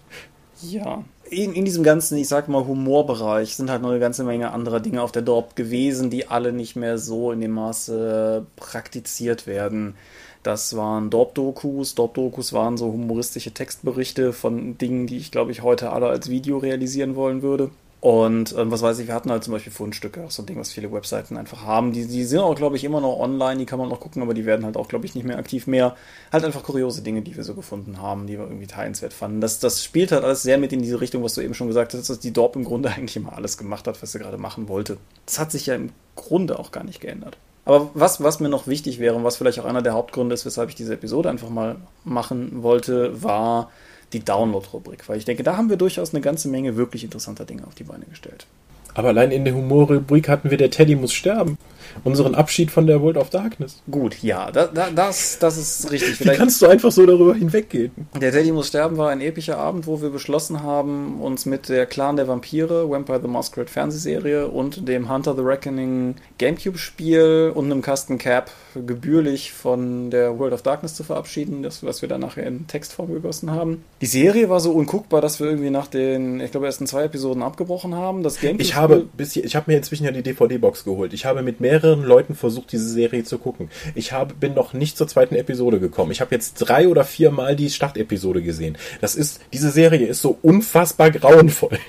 [0.63, 4.53] Ja, in, in, diesem ganzen, ich sag mal, Humorbereich sind halt noch eine ganze Menge
[4.53, 9.47] anderer Dinge auf der Dorp gewesen, die alle nicht mehr so in dem Maße praktiziert
[9.47, 9.95] werden.
[10.43, 11.95] Das waren Dorp-Dokus.
[11.95, 16.59] Dorp-Dokus waren so humoristische Textberichte von Dingen, die ich, glaube ich, heute alle als Video
[16.59, 17.71] realisieren wollen würde.
[18.03, 20.59] Und ähm, was weiß ich, wir hatten halt zum Beispiel Fundstücke, auch so ein Ding,
[20.59, 21.93] was viele Webseiten einfach haben.
[21.93, 24.35] Die, die sind auch, glaube ich, immer noch online, die kann man noch gucken, aber
[24.35, 25.95] die werden halt auch, glaube ich, nicht mehr aktiv mehr.
[26.33, 29.41] Halt einfach kuriose Dinge, die wir so gefunden haben, die wir irgendwie teilenswert fanden.
[29.41, 31.95] Das, das spielt halt alles sehr mit in diese Richtung, was du eben schon gesagt
[31.95, 34.67] hast, dass die Dorp im Grunde eigentlich immer alles gemacht hat, was sie gerade machen
[34.67, 34.97] wollte.
[35.25, 37.39] Das hat sich ja im Grunde auch gar nicht geändert.
[37.65, 40.45] Aber was, was mir noch wichtig wäre und was vielleicht auch einer der Hauptgründe ist,
[40.45, 43.71] weshalb ich diese Episode einfach mal machen wollte, war
[44.13, 45.09] die Download-Rubrik.
[45.09, 47.85] Weil ich denke, da haben wir durchaus eine ganze Menge wirklich interessanter Dinge auf die
[47.85, 48.47] Beine gestellt.
[48.95, 51.59] Aber allein in der Humorrubrik hatten wir der Teddy muss sterben.
[52.05, 53.83] Unseren Abschied von der World of Darkness.
[53.91, 56.17] Gut, ja, da, da, das, das ist richtig.
[56.17, 57.93] Vielleicht Wie kannst du einfach so darüber hinweggehen?
[58.19, 61.87] Der Teddy muss sterben war ein epischer Abend, wo wir beschlossen haben, uns mit der
[61.87, 67.83] Clan der Vampire, Vampire the Masquerade Fernsehserie und dem Hunter the Reckoning Gamecube-Spiel und einem
[67.83, 72.47] Kasten Cap gebührlich von der World of Darkness zu verabschieden, das, was wir dann nachher
[72.47, 73.85] in Textform gegossen haben.
[74.01, 77.43] Die Serie war so unguckbar, dass wir irgendwie nach den, ich glaube, ersten zwei Episoden
[77.43, 78.23] abgebrochen haben.
[78.23, 81.13] Das Gamecube ich habe bis ich habe mir inzwischen ja die DVD-Box geholt.
[81.13, 83.71] Ich habe mit mehreren Leuten versucht, diese Serie zu gucken.
[83.95, 86.11] Ich habe, bin noch nicht zur zweiten Episode gekommen.
[86.11, 88.77] Ich habe jetzt drei oder vier Mal die Startepisode gesehen.
[89.01, 91.79] Das ist, diese Serie ist so unfassbar grauenvoll.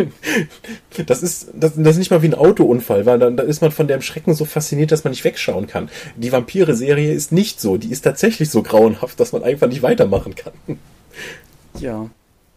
[1.07, 3.71] Das ist, das, das ist nicht mal wie ein Autounfall, weil dann da ist man
[3.71, 5.89] von dem Schrecken so fasziniert, dass man nicht wegschauen kann.
[6.15, 7.77] Die Vampire-Serie ist nicht so.
[7.77, 10.53] Die ist tatsächlich so grauenhaft, dass man einfach nicht weitermachen kann.
[11.79, 12.09] Ja.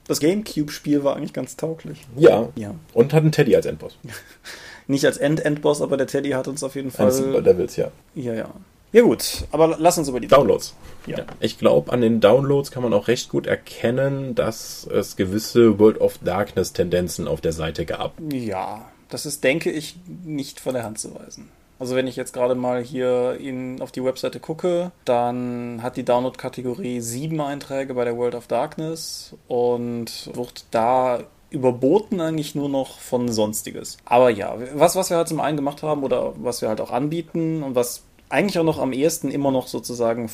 [0.06, 2.06] Das Gamecube-Spiel war eigentlich ganz tauglich.
[2.16, 2.48] Ja.
[2.54, 2.74] ja.
[2.92, 3.98] Und hat einen Teddy als Endboss.
[4.86, 7.10] Nicht als End-Endboss, aber der Teddy hat uns auf jeden Fall.
[7.10, 7.90] Super Levels, ja.
[8.14, 8.50] Ja, ja.
[8.92, 10.74] Ja, gut, aber lass uns über die Downloads.
[11.06, 11.18] Ja.
[11.18, 11.26] ja.
[11.40, 16.00] Ich glaube, an den Downloads kann man auch recht gut erkennen, dass es gewisse World
[16.00, 18.14] of Darkness-Tendenzen auf der Seite gab.
[18.32, 21.48] Ja, das ist, denke ich, nicht von der Hand zu weisen.
[21.78, 26.04] Also wenn ich jetzt gerade mal hier in, auf die Webseite gucke, dann hat die
[26.04, 31.20] Download-Kategorie sieben Einträge bei der World of Darkness und wird da
[31.50, 33.98] überboten eigentlich nur noch von Sonstiges.
[34.04, 36.90] Aber ja, was, was wir halt zum einen gemacht haben oder was wir halt auch
[36.90, 40.28] anbieten und was eigentlich auch noch am ehesten immer noch sozusagen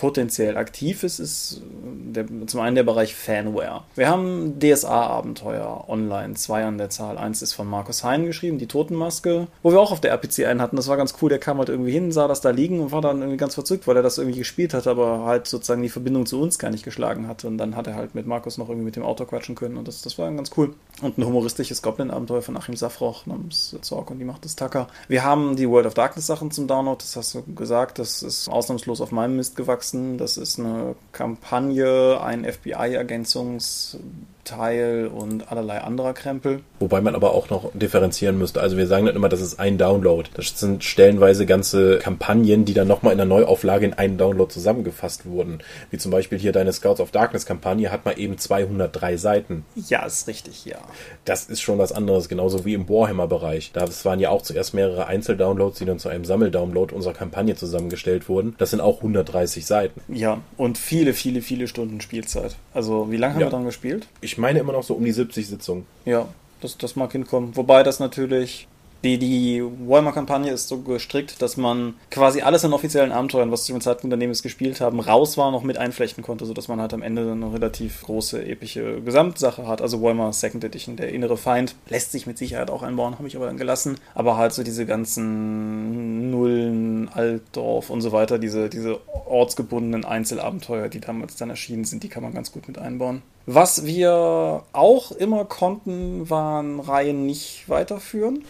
[0.00, 3.82] potenziell aktiv ist, ist der, zum einen der Bereich Fanware.
[3.96, 7.18] Wir haben DSA-Abenteuer online, zwei an der Zahl.
[7.18, 10.62] Eins ist von Markus Hein geschrieben, die Totenmaske, wo wir auch auf der RPC einen
[10.62, 10.76] hatten.
[10.76, 11.28] Das war ganz cool.
[11.28, 13.86] Der kam halt irgendwie hin, sah das da liegen und war dann irgendwie ganz verzückt,
[13.86, 16.82] weil er das irgendwie gespielt hat, aber halt sozusagen die Verbindung zu uns gar nicht
[16.82, 17.46] geschlagen hatte.
[17.46, 19.86] Und dann hat er halt mit Markus noch irgendwie mit dem Auto quatschen können und
[19.86, 20.72] das, das war ganz cool.
[21.02, 24.88] Und ein humoristisches Goblin-Abenteuer von Achim Safroch namens Zorg und die Macht des Tucker.
[25.08, 28.48] Wir haben die World of Darkness Sachen zum Download, das hast du gesagt, das ist
[28.48, 30.18] ausnahmslos auf meinem Mist gewachsen nutzen.
[30.18, 33.96] Das ist eine Kampagne, ein FBI-Ergänzungs-
[34.42, 36.62] Teil und allerlei anderer Krempel.
[36.80, 38.62] Wobei man aber auch noch differenzieren müsste.
[38.62, 40.28] Also wir sagen dann immer, das ist ein Download.
[40.32, 45.26] Das sind stellenweise ganze Kampagnen, die dann nochmal in der Neuauflage in einen Download zusammengefasst
[45.26, 45.58] wurden.
[45.90, 49.66] Wie zum Beispiel hier deine Scouts of Darkness Kampagne hat mal eben 203 Seiten.
[49.74, 50.78] Ja, ist richtig, ja.
[51.26, 53.72] Das ist schon was anderes, genauso wie im Warhammer-Bereich.
[53.72, 58.30] Das waren ja auch zuerst mehrere Einzeldownloads, die dann zu einem Sammeldownload unserer Kampagne zusammengestellt
[58.30, 58.54] wurden.
[58.56, 60.00] Das sind auch 130 Seiten.
[60.08, 62.56] Ja, und viele, viele, viele Stunden Spielzeit.
[62.72, 63.46] Also wie lange haben ja.
[63.48, 64.06] wir dann gespielt?
[64.22, 65.84] Ich meine immer noch so um die 70 Sitzungen.
[66.06, 66.26] Ja,
[66.60, 67.56] das, das mag hinkommen.
[67.56, 68.68] Wobei das natürlich
[69.02, 73.72] die, die Warhammer-Kampagne ist so gestrickt, dass man quasi alles an offiziellen Abenteuern, was zu
[73.72, 76.92] dem Zeitpunkt daneben es gespielt haben, raus war, noch mit einflechten konnte, sodass man halt
[76.92, 79.80] am Ende eine relativ große, epische Gesamtsache hat.
[79.80, 83.36] Also Warhammer Second Edition, der innere Feind, lässt sich mit Sicherheit auch einbauen, habe ich
[83.36, 83.96] aber dann gelassen.
[84.14, 91.00] Aber halt so diese ganzen Nullen, Altdorf und so weiter, diese, diese ortsgebundenen Einzelabenteuer, die
[91.00, 93.22] damals dann erschienen sind, die kann man ganz gut mit einbauen.
[93.46, 98.44] Was wir auch immer konnten, waren Reihen nicht weiterführen.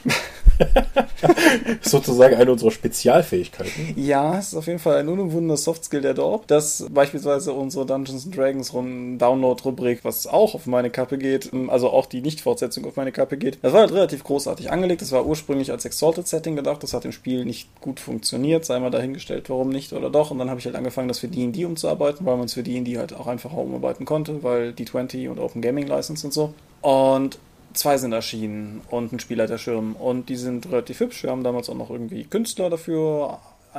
[1.81, 3.95] Sozusagen eine unserer Spezialfähigkeiten.
[3.97, 8.27] Ja, es ist auf jeden Fall ein unumwundener Softskill der Dorp, dass beispielsweise unsere Dungeons
[8.27, 13.13] and Dragons Download-Rubrik, was auch auf meine Kappe geht, also auch die Nicht-Fortsetzung auf meine
[13.13, 15.03] Kappe geht, das war halt relativ großartig angelegt.
[15.03, 18.91] Das war ursprünglich als Exalted-Setting gedacht, das hat im Spiel nicht gut funktioniert, sei mal
[18.91, 20.31] dahingestellt, warum nicht oder doch.
[20.31, 22.99] Und dann habe ich halt angefangen, das für D&D umzuarbeiten, weil man es für D&D
[22.99, 26.55] halt auch einfacher umarbeiten konnte, weil D20 und Open Gaming License und so.
[26.83, 27.39] Und
[27.75, 29.97] zwei sind erschienen und ein Spielleiterschirm.
[29.97, 31.23] Und die sind relativ hübsch.
[31.23, 33.39] Wir haben damals auch noch irgendwie Künstler dafür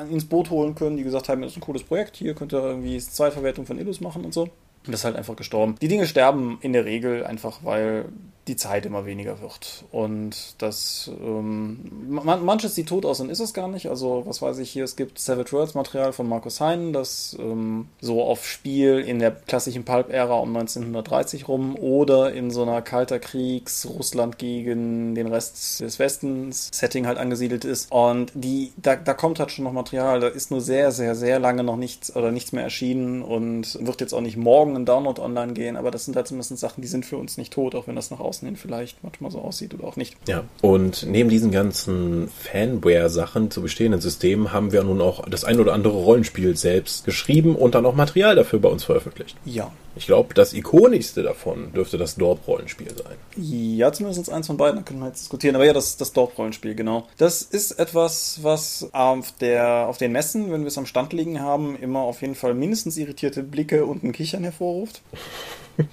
[0.09, 2.63] ins Boot holen können, die gesagt haben, das ist ein cooles Projekt, hier könnt ihr
[2.63, 4.43] irgendwie Zweitverwertung von Illus machen und so.
[4.43, 4.51] Und
[4.87, 5.75] das ist halt einfach gestorben.
[5.81, 8.05] Die Dinge sterben in der Regel einfach, weil
[8.47, 9.85] die Zeit immer weniger wird.
[9.91, 11.79] Und das, ähm,
[12.09, 13.87] man, manches sieht tot aus und ist es gar nicht.
[13.87, 17.87] Also, was weiß ich hier, es gibt Savage Worlds Material von Markus Hein, das ähm,
[17.99, 23.19] so auf Spiel in der klassischen Pulp-Ära um 1930 rum oder in so einer Kalter
[23.19, 27.91] Kriegs, Russland gegen den Rest des Westens Setting halt angesiedelt ist.
[27.91, 31.39] Und die, da, da kommt halt schon noch Material, da ist nur sehr, sehr, sehr
[31.39, 35.21] lange noch nichts oder nichts mehr erschienen und wird jetzt auch nicht morgen ein Download
[35.21, 37.87] online gehen, aber das sind halt zumindest Sachen, die sind für uns nicht tot, auch
[37.87, 40.15] wenn das nach außen hin vielleicht manchmal so aussieht oder auch nicht.
[40.27, 45.59] Ja, und neben diesen ganzen Fanware-Sachen zu bestehenden Systemen haben wir nun auch das ein
[45.59, 49.35] oder andere Rollenspiel selbst geschrieben und dann auch Material dafür bei uns veröffentlicht.
[49.43, 49.71] Ja.
[49.95, 53.17] Ich glaube, das ikonischste davon dürfte das Dorp-Rollenspiel sein.
[53.35, 55.55] Ja, zumindest eins von beiden, da können wir jetzt diskutieren.
[55.55, 57.09] Aber ja, das, das Dorp-Rollenspiel, genau.
[57.17, 61.41] Das ist etwas, was auf, der, auf den Messen, wenn wir es am Stand liegen
[61.41, 65.01] haben, immer auf jeden Fall mindestens irritierte Blicke und ein Kichern hervorruft.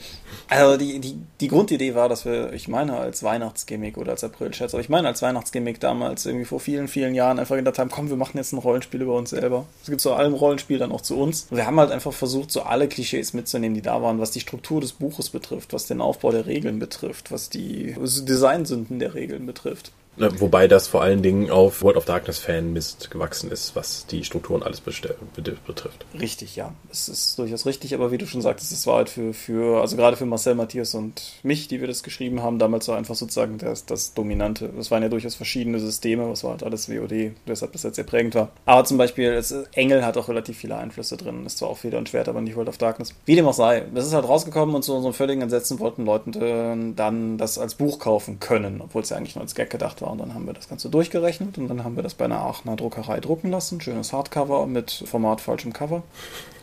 [0.50, 4.72] Also die, die, die Grundidee war, dass wir, ich meine, als Weihnachtsgimmick oder als April-Scherz,
[4.72, 8.08] aber ich meine als Weihnachtsgimmick damals irgendwie vor vielen, vielen Jahren einfach gedacht haben, komm,
[8.08, 9.66] wir machen jetzt ein Rollenspiel über uns selber.
[9.82, 11.48] Es gibt zu allem Rollenspiel dann auch zu uns.
[11.50, 14.80] Wir haben halt einfach versucht, so alle Klischees mitzunehmen, die da waren, was die Struktur
[14.80, 19.92] des Buches betrifft, was den Aufbau der Regeln betrifft, was die Designsünden der Regeln betrifft.
[20.18, 24.06] Ne, wobei das vor allen Dingen auf World of Darkness Fan Mist gewachsen ist, was
[24.06, 26.06] die Strukturen alles betrifft.
[26.18, 26.72] Richtig, ja.
[26.90, 29.96] Es ist durchaus richtig, aber wie du schon sagtest, es war halt für, für, also
[29.96, 33.58] gerade für Marcel, Matthias und mich, die wir das geschrieben haben, damals war einfach sozusagen
[33.58, 34.70] das, das Dominante.
[34.78, 38.04] Es waren ja durchaus verschiedene Systeme, was war halt alles WOD, weshalb das jetzt sehr
[38.04, 38.50] prägend war.
[38.66, 41.46] Aber zum Beispiel, es, Engel hat auch relativ viele Einflüsse drin.
[41.46, 43.14] Ist zwar auch Feder und Schwert, aber nicht World of Darkness.
[43.24, 43.84] Wie dem auch sei.
[43.94, 47.98] Das ist halt rausgekommen und zu unserem völligen Entsetzen wollten Leute dann das als Buch
[47.98, 50.12] kaufen können, obwohl es ja eigentlich nur als Gag gedacht war war.
[50.12, 52.76] Und dann haben wir das Ganze durchgerechnet und dann haben wir das bei einer Aachener
[52.76, 53.80] Druckerei drucken lassen.
[53.80, 56.02] Schönes Hardcover mit Format falschem Cover.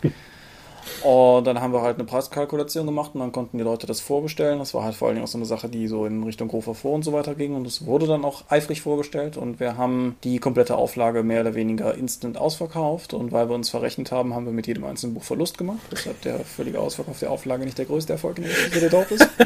[1.02, 4.60] Und dann haben wir halt eine Preiskalkulation gemacht und dann konnten die Leute das vorbestellen.
[4.60, 6.76] Das war halt vor allen Dingen auch so eine Sache, die so in Richtung Grofer
[6.76, 7.56] Vor und so weiter ging.
[7.56, 11.56] Und es wurde dann auch eifrig vorbestellt und wir haben die komplette Auflage mehr oder
[11.56, 13.16] weniger instant ausverkauft.
[13.16, 15.80] Und weil wir uns verrechnet haben, haben wir mit jedem einzelnen Buch Verlust gemacht.
[15.91, 19.10] Deshalb der völlige Ausverkauf der Auflage nicht der größte Erfolg in der Geschichte der Dorf
[19.12, 19.28] ist.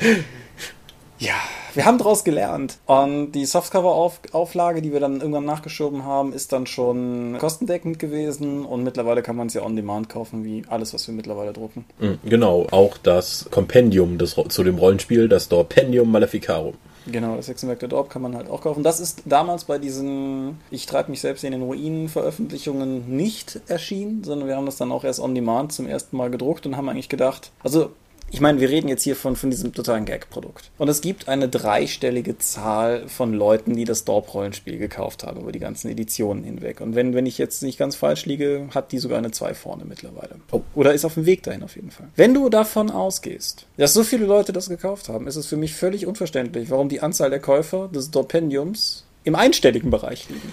[1.18, 1.36] ja,
[1.76, 2.78] wir haben daraus gelernt.
[2.86, 8.64] Und die Softcover-Auflage, die wir dann irgendwann nachgeschoben haben, ist dann schon kostendeckend gewesen.
[8.64, 11.84] Und mittlerweile kann man es ja on demand kaufen, wie alles, was wir mittlerweile drucken.
[11.98, 16.74] Mhm, genau, auch das Kompendium des, zu dem Rollenspiel, das Dorpendium Maleficarum.
[17.06, 18.82] Genau, das Hexenwerk der Dorp kann man halt auch kaufen.
[18.82, 24.24] Das ist damals bei diesen Ich treibe mich selbst in den Ruinen Veröffentlichungen nicht erschienen,
[24.24, 26.88] sondern wir haben das dann auch erst on demand zum ersten Mal gedruckt und haben
[26.88, 27.90] eigentlich gedacht, also
[28.30, 30.70] ich meine, wir reden jetzt hier von, von diesem totalen Gag-Produkt.
[30.78, 35.60] Und es gibt eine dreistellige Zahl von Leuten, die das Dorp-Rollenspiel gekauft haben über die
[35.60, 36.80] ganzen Editionen hinweg.
[36.80, 39.84] Und wenn, wenn ich jetzt nicht ganz falsch liege, hat die sogar eine 2 vorne
[39.84, 40.36] mittlerweile.
[40.50, 40.62] Oh.
[40.74, 42.08] Oder ist auf dem Weg dahin auf jeden Fall.
[42.16, 45.74] Wenn du davon ausgehst, dass so viele Leute das gekauft haben, ist es für mich
[45.74, 50.52] völlig unverständlich, warum die Anzahl der Käufer des Dorpendiums im einstelligen Bereich liegen.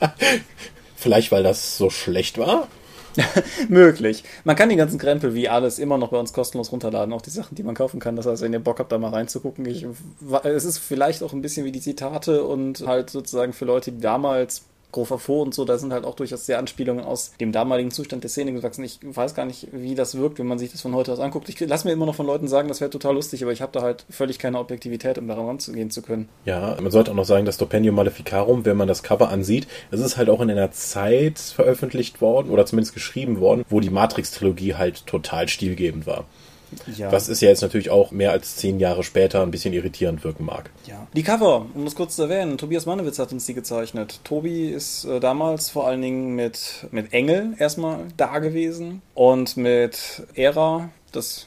[0.96, 2.68] Vielleicht, weil das so schlecht war?
[3.68, 4.24] Möglich.
[4.44, 7.30] Man kann die ganzen Krempel wie alles immer noch bei uns kostenlos runterladen, auch die
[7.30, 8.16] Sachen, die man kaufen kann.
[8.16, 9.86] Das heißt, wenn ihr Bock habt, da mal reinzugucken, ich,
[10.44, 14.00] es ist vielleicht auch ein bisschen wie die Zitate und halt sozusagen für Leute, die
[14.00, 14.62] damals
[14.92, 18.22] Grover Fo und so, da sind halt auch durchaus sehr Anspielungen aus dem damaligen Zustand
[18.22, 18.84] der Szene gewachsen.
[18.84, 21.48] Ich weiß gar nicht, wie das wirkt, wenn man sich das von heute aus anguckt.
[21.48, 23.72] Ich lasse mir immer noch von Leuten sagen, das wäre total lustig, aber ich habe
[23.72, 26.28] da halt völlig keine Objektivität, um daran ranzugehen zu können.
[26.44, 30.00] Ja, man sollte auch noch sagen, das Dopendium Maleficarum, wenn man das Cover ansieht, es
[30.00, 34.74] ist halt auch in einer Zeit veröffentlicht worden oder zumindest geschrieben worden, wo die Matrix-Trilogie
[34.74, 36.24] halt total stilgebend war.
[36.96, 37.12] Ja.
[37.12, 40.44] Was ist ja jetzt natürlich auch mehr als zehn Jahre später ein bisschen irritierend wirken
[40.44, 40.70] mag.
[40.86, 41.06] Ja.
[41.14, 44.20] Die Cover, um das kurz zu erwähnen, Tobias Mannewitz hat uns die gezeichnet.
[44.24, 50.22] Tobi ist äh, damals vor allen Dingen mit, mit Engel erstmal da gewesen und mit
[50.34, 51.46] Ära, das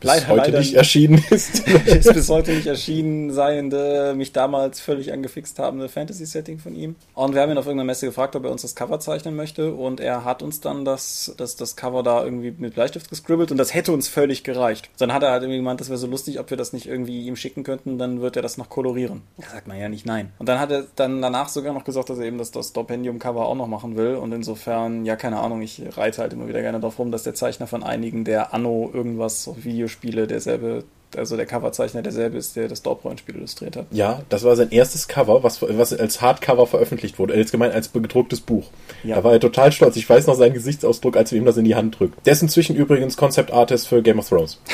[0.00, 1.66] bis leider, heute leider nicht erschienen ist.
[1.86, 6.96] ist bis heute nicht erschienen seiende, mich damals völlig angefixt habende Fantasy-Setting von ihm.
[7.14, 9.72] Und wir haben ihn auf irgendeiner Messe gefragt, ob er uns das Cover zeichnen möchte.
[9.72, 13.56] Und er hat uns dann das, das, das Cover da irgendwie mit Bleistift gescribbelt und
[13.56, 14.90] das hätte uns völlig gereicht.
[14.98, 17.26] Dann hat er halt irgendwie gemeint, das wäre so lustig, ob wir das nicht irgendwie
[17.26, 19.22] ihm schicken könnten, dann wird er das noch kolorieren.
[19.38, 20.32] Da sagt man ja nicht nein.
[20.38, 23.46] Und dann hat er dann danach sogar noch gesagt, dass er eben das, das Dopendium-Cover
[23.46, 24.16] auch noch machen will.
[24.16, 27.34] Und insofern, ja, keine Ahnung, ich reite halt immer wieder gerne darauf rum, dass der
[27.34, 30.84] Zeichner von einigen der Anno irgendwas auf Videospiele derselbe
[31.16, 33.86] also der Coverzeichner derselbe ist, der das Dorp-Rollenspiel illustriert hat.
[33.90, 37.36] Ja, das war sein erstes Cover, was, was als Hardcover veröffentlicht wurde.
[37.36, 38.64] Jetzt gemeint als gedrucktes Buch.
[39.04, 39.16] Ja.
[39.16, 39.96] Da war er total stolz.
[39.96, 42.26] Ich weiß noch seinen Gesichtsausdruck, als wir ihm das in die Hand drückt.
[42.26, 44.60] Der ist inzwischen übrigens Concept Artist für Game of Thrones.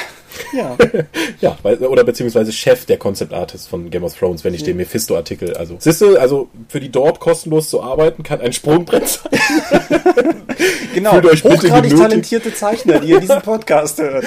[0.53, 0.77] Ja.
[1.41, 5.55] ja, oder beziehungsweise Chef der Concept Artist von Game of Thrones, wenn ich den Mephisto-Artikel,
[5.57, 5.77] also.
[5.79, 9.31] Siehste, also für die Dorp kostenlos zu arbeiten, kann ein Sprungbrett sein.
[10.95, 14.25] genau, euch hochgradig talentierte Zeichner, die ihr diesen Podcast hört.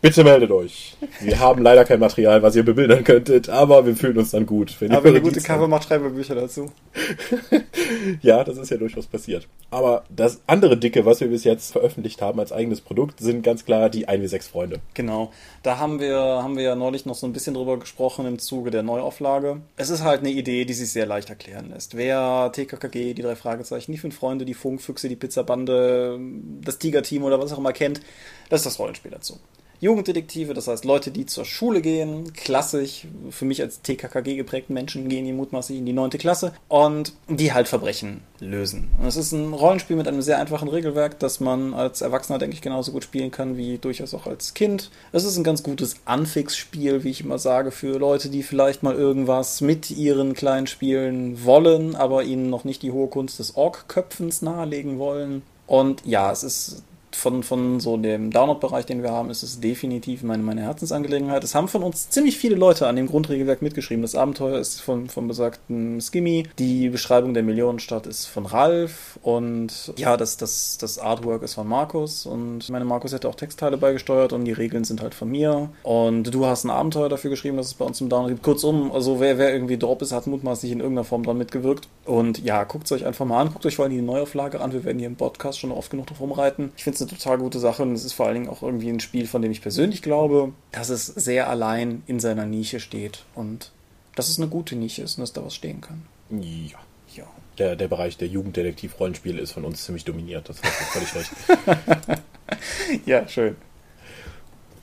[0.00, 0.96] Bitte meldet euch.
[1.20, 4.76] Wir haben leider kein Material, was ihr bebildern könntet, aber wir fühlen uns dann gut.
[4.80, 6.70] Wenn aber eine gute Cover macht, schreiben wir Bücher dazu.
[8.22, 9.48] ja, das ist ja durchaus passiert.
[9.70, 13.64] Aber das andere Dicke, was wir bis jetzt veröffentlicht haben als eigenes Produkt, sind ganz
[13.64, 14.80] klar die 1W6 Freunde.
[14.94, 15.32] Genau.
[15.62, 18.70] Da haben wir, haben wir ja neulich noch so ein bisschen drüber gesprochen im Zuge
[18.70, 19.60] der Neuauflage.
[19.76, 21.96] Es ist halt eine Idee, die sich sehr leicht erklären lässt.
[21.96, 26.18] Wer TKKG, die drei Fragezeichen, die fünf Freunde, die Funkfüchse, die Pizzabande,
[26.62, 28.00] das Tigerteam oder was auch immer kennt,
[28.48, 29.38] das ist das Rollenspiel dazu.
[29.80, 35.08] Jugenddetektive, das heißt Leute, die zur Schule gehen, klassisch, für mich als TKKG geprägten Menschen
[35.08, 38.90] gehen die mutmaßlich in die neunte Klasse und die halt Verbrechen lösen.
[39.00, 42.54] Und es ist ein Rollenspiel mit einem sehr einfachen Regelwerk, das man als Erwachsener, denke
[42.54, 44.90] ich, genauso gut spielen kann wie durchaus auch als Kind.
[45.12, 48.94] Es ist ein ganz gutes Anfix-Spiel, wie ich immer sage, für Leute, die vielleicht mal
[48.94, 54.42] irgendwas mit ihren kleinen Spielen wollen, aber ihnen noch nicht die hohe Kunst des Ork-Köpfens
[54.42, 55.42] nahelegen wollen.
[55.66, 56.82] Und ja, es ist
[57.18, 61.42] von, von so dem Download-Bereich, den wir haben, ist es definitiv meine, meine Herzensangelegenheit.
[61.42, 64.02] Es haben von uns ziemlich viele Leute an dem Grundregelwerk mitgeschrieben.
[64.02, 66.44] Das Abenteuer ist von, von besagten Skimmy.
[66.58, 69.18] Die Beschreibung der Millionenstadt ist von Ralf.
[69.22, 72.24] Und ja, das, das, das Artwork ist von Markus.
[72.24, 75.70] Und meine Markus hätte auch Textteile beigesteuert und die Regeln sind halt von mir.
[75.82, 78.44] Und du hast ein Abenteuer dafür geschrieben, dass es bei uns im Download gibt.
[78.44, 81.88] Kurzum, also wer, wer irgendwie Drop ist, hat mutmaßlich in irgendeiner Form dran mitgewirkt.
[82.04, 83.52] Und ja, guckt es euch einfach mal an.
[83.52, 84.72] Guckt euch vor allem die Neuauflage an.
[84.72, 86.72] Wir werden hier im Podcast schon oft genug drauf rumreiten.
[86.76, 88.88] Ich finde es eine total gute Sache und es ist vor allen Dingen auch irgendwie
[88.88, 93.24] ein Spiel, von dem ich persönlich glaube, dass es sehr allein in seiner Nische steht
[93.34, 93.72] und
[94.14, 96.02] dass es eine gute Nische ist und dass da was stehen kann.
[96.30, 96.78] Ja.
[97.14, 97.24] Ja.
[97.58, 102.22] Der, der Bereich der Jugenddetektiv-Rollenspiele ist von uns ziemlich dominiert, das hast du völlig recht.
[103.06, 103.56] ja, schön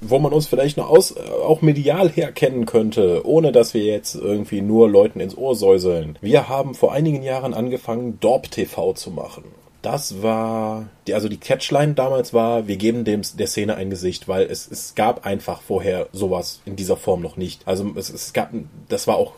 [0.01, 4.61] wo man uns vielleicht noch aus, auch medial herkennen könnte, ohne dass wir jetzt irgendwie
[4.61, 6.17] nur Leuten ins Ohr säuseln.
[6.21, 9.45] Wir haben vor einigen Jahren angefangen, Dorp TV zu machen.
[9.85, 14.27] Das war, die, also die Catchline damals war, wir geben dem, der Szene ein Gesicht,
[14.27, 17.67] weil es, es gab einfach vorher sowas in dieser Form noch nicht.
[17.67, 18.49] Also es, es gab,
[18.89, 19.33] das war auch,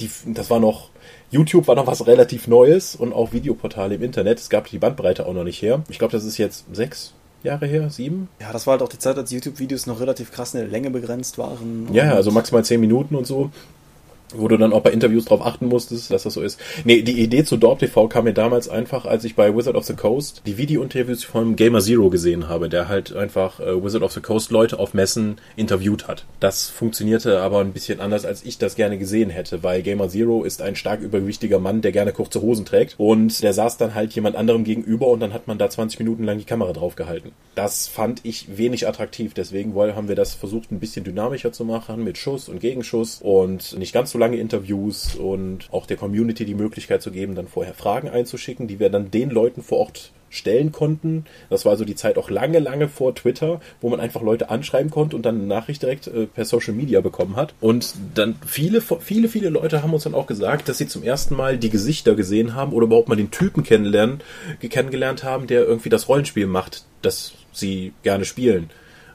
[0.00, 0.88] die, das war noch,
[1.30, 4.38] YouTube war noch was relativ Neues und auch Videoportale im Internet.
[4.38, 5.82] Es gab die Bandbreite auch noch nicht her.
[5.90, 7.12] Ich glaube, das ist jetzt sechs
[7.42, 8.30] Jahre her, sieben.
[8.40, 10.88] Ja, das war halt auch die Zeit, als YouTube-Videos noch relativ krass in der Länge
[10.88, 11.92] begrenzt waren.
[11.92, 13.50] Ja, also maximal zehn Minuten und so
[14.36, 16.58] wo du dann auch bei Interviews drauf achten musstest, dass das so ist.
[16.84, 19.84] Nee, die Idee zu Dorp TV kam mir damals einfach, als ich bei Wizard of
[19.84, 24.12] the Coast die Video-Interviews von Gamer Zero gesehen habe, der halt einfach äh, Wizard of
[24.12, 26.24] the Coast Leute auf Messen interviewt hat.
[26.40, 30.44] Das funktionierte aber ein bisschen anders, als ich das gerne gesehen hätte, weil Gamer Zero
[30.44, 34.12] ist ein stark übergewichtiger Mann, der gerne kurze Hosen trägt und der saß dann halt
[34.12, 37.32] jemand anderem gegenüber und dann hat man da 20 Minuten lang die Kamera drauf gehalten.
[37.54, 42.04] Das fand ich wenig attraktiv, deswegen haben wir das versucht ein bisschen dynamischer zu machen
[42.04, 46.54] mit Schuss und Gegenschuss und nicht ganz so lange Interviews und auch der Community die
[46.54, 50.72] Möglichkeit zu geben, dann vorher Fragen einzuschicken, die wir dann den Leuten vor Ort stellen
[50.72, 51.26] konnten.
[51.50, 54.90] Das war also die Zeit auch lange, lange vor Twitter, wo man einfach Leute anschreiben
[54.90, 57.52] konnte und dann eine Nachricht direkt äh, per Social Media bekommen hat.
[57.60, 61.36] Und dann viele, viele, viele Leute haben uns dann auch gesagt, dass sie zum ersten
[61.36, 64.20] Mal die Gesichter gesehen haben oder überhaupt mal den Typen kennenlernen,
[64.60, 68.70] kennengelernt haben, der irgendwie das Rollenspiel macht, das sie gerne spielen.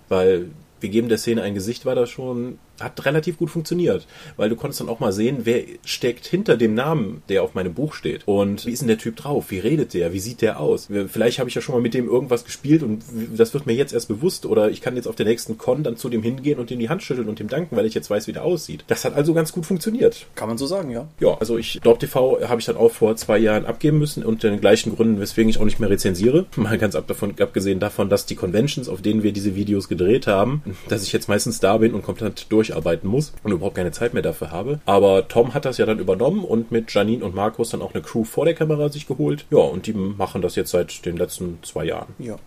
[0.09, 0.49] Weil
[0.79, 4.55] wir geben der Szene ein Gesicht, war das schon hat relativ gut funktioniert, weil du
[4.55, 8.27] konntest dann auch mal sehen, wer steckt hinter dem Namen, der auf meinem Buch steht.
[8.27, 9.45] Und wie ist denn der Typ drauf?
[9.49, 10.13] Wie redet der?
[10.13, 10.89] Wie sieht der aus?
[11.07, 13.03] Vielleicht habe ich ja schon mal mit dem irgendwas gespielt und
[13.35, 15.97] das wird mir jetzt erst bewusst oder ich kann jetzt auf der nächsten Con dann
[15.97, 18.27] zu dem hingehen und ihm die Hand schütteln und ihm danken, weil ich jetzt weiß,
[18.27, 18.83] wie der aussieht.
[18.87, 20.27] Das hat also ganz gut funktioniert.
[20.35, 21.07] Kann man so sagen, ja.
[21.19, 24.43] Ja, also ich, Dorp TV habe ich dann auch vor zwei Jahren abgeben müssen und
[24.43, 26.45] den gleichen Gründen, weswegen ich auch nicht mehr rezensiere.
[26.55, 30.27] Mal ganz ab davon, abgesehen davon, dass die Conventions, auf denen wir diese Videos gedreht
[30.27, 33.91] haben, dass ich jetzt meistens da bin und komplett durch durcharbeiten muss und überhaupt keine
[33.91, 34.79] Zeit mehr dafür habe.
[34.85, 38.03] Aber Tom hat das ja dann übernommen und mit Janine und Markus dann auch eine
[38.03, 39.45] Crew vor der Kamera sich geholt.
[39.51, 42.13] Ja, und die machen das jetzt seit den letzten zwei Jahren.
[42.19, 42.37] Ja.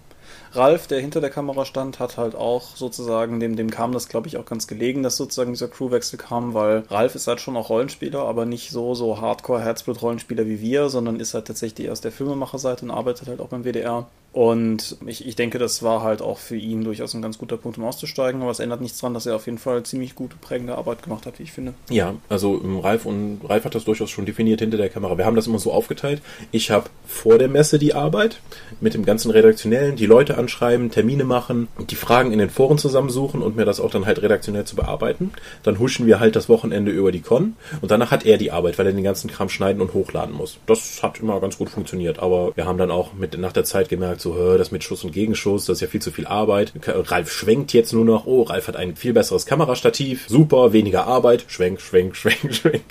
[0.53, 4.27] Ralf, der hinter der Kamera stand, hat halt auch sozusagen, dem, dem kam das, glaube
[4.27, 7.69] ich, auch ganz gelegen, dass sozusagen dieser Crewwechsel kam, weil Ralf ist halt schon auch
[7.69, 12.85] Rollenspieler, aber nicht so, so Hardcore-Herzblut-Rollenspieler wie wir, sondern ist halt tatsächlich aus der Filmemacherseite
[12.85, 14.09] und arbeitet halt auch beim WDR.
[14.33, 17.79] Und ich, ich denke, das war halt auch für ihn durchaus ein ganz guter Punkt,
[17.79, 18.43] um auszusteigen.
[18.43, 21.27] Aber es ändert nichts daran, dass er auf jeden Fall ziemlich gute, prägende Arbeit gemacht
[21.27, 21.75] hat, wie ich finde.
[21.89, 25.19] Ja, also ähm, Ralf und Ralf hat das durchaus schon definiert hinter der Kamera.
[25.19, 26.23] Wir haben das immer so aufgeteilt.
[26.53, 28.41] Ich habe vor der Messe die Arbeit
[28.81, 33.43] mit dem ganzen Redaktionellen, die Leute anschreiben, Termine machen, die Fragen in den Foren zusammensuchen
[33.43, 35.33] und mir das auch dann halt redaktionell zu bearbeiten.
[35.65, 38.79] Dann huschen wir halt das Wochenende über die Con und danach hat er die Arbeit,
[38.79, 40.59] weil er den ganzen Kram schneiden und hochladen muss.
[40.67, 43.89] Das hat immer ganz gut funktioniert, aber wir haben dann auch mit nach der Zeit
[43.89, 46.73] gemerkt, so, das mit Schuss und Gegenschuss, das ist ja viel zu viel Arbeit.
[46.87, 51.45] Ralf schwenkt jetzt nur noch, oh, Ralf hat ein viel besseres Kamerastativ, super, weniger Arbeit,
[51.49, 52.83] schwenk, schwenk, schwenk, schwenk.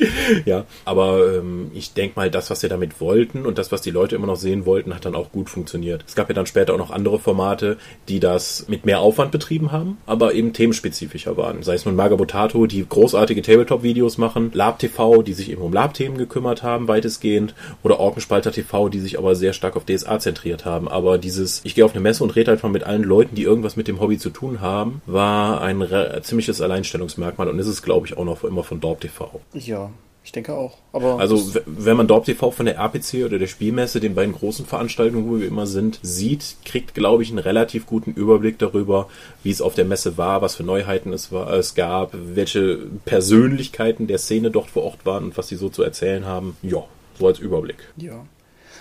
[0.45, 3.91] ja, aber ähm, ich denke mal, das, was wir damit wollten und das, was die
[3.91, 6.03] Leute immer noch sehen wollten, hat dann auch gut funktioniert.
[6.07, 7.77] Es gab ja dann später auch noch andere Formate,
[8.07, 11.63] die das mit mehr Aufwand betrieben haben, aber eben themenspezifischer waren.
[11.63, 16.17] Sei es nun Magabotato, die großartige Tabletop-Videos machen, Lab TV, die sich eben um Lab-Themen
[16.17, 17.53] gekümmert haben, weitestgehend,
[17.83, 20.87] oder Orkenspalter TV, die sich aber sehr stark auf DSA zentriert haben.
[20.87, 23.75] Aber dieses, ich gehe auf eine Messe und rede einfach mit allen Leuten, die irgendwas
[23.75, 25.85] mit dem Hobby zu tun haben, war ein
[26.21, 29.39] ziemliches Alleinstellungsmerkmal und ist es, glaube ich, auch noch immer von Dorp TV.
[29.53, 29.91] Ja,
[30.23, 30.77] ich denke auch.
[30.93, 34.65] Aber also wenn man Dorp TV von der RPC oder der Spielmesse, den beiden großen
[34.65, 39.07] Veranstaltungen, wo wir immer sind, sieht, kriegt, glaube ich, einen relativ guten Überblick darüber,
[39.43, 44.07] wie es auf der Messe war, was für Neuheiten es, war, es gab, welche Persönlichkeiten
[44.07, 46.57] der Szene dort vor Ort waren und was sie so zu erzählen haben.
[46.61, 46.83] Ja,
[47.17, 47.77] so als Überblick.
[47.97, 48.25] Ja.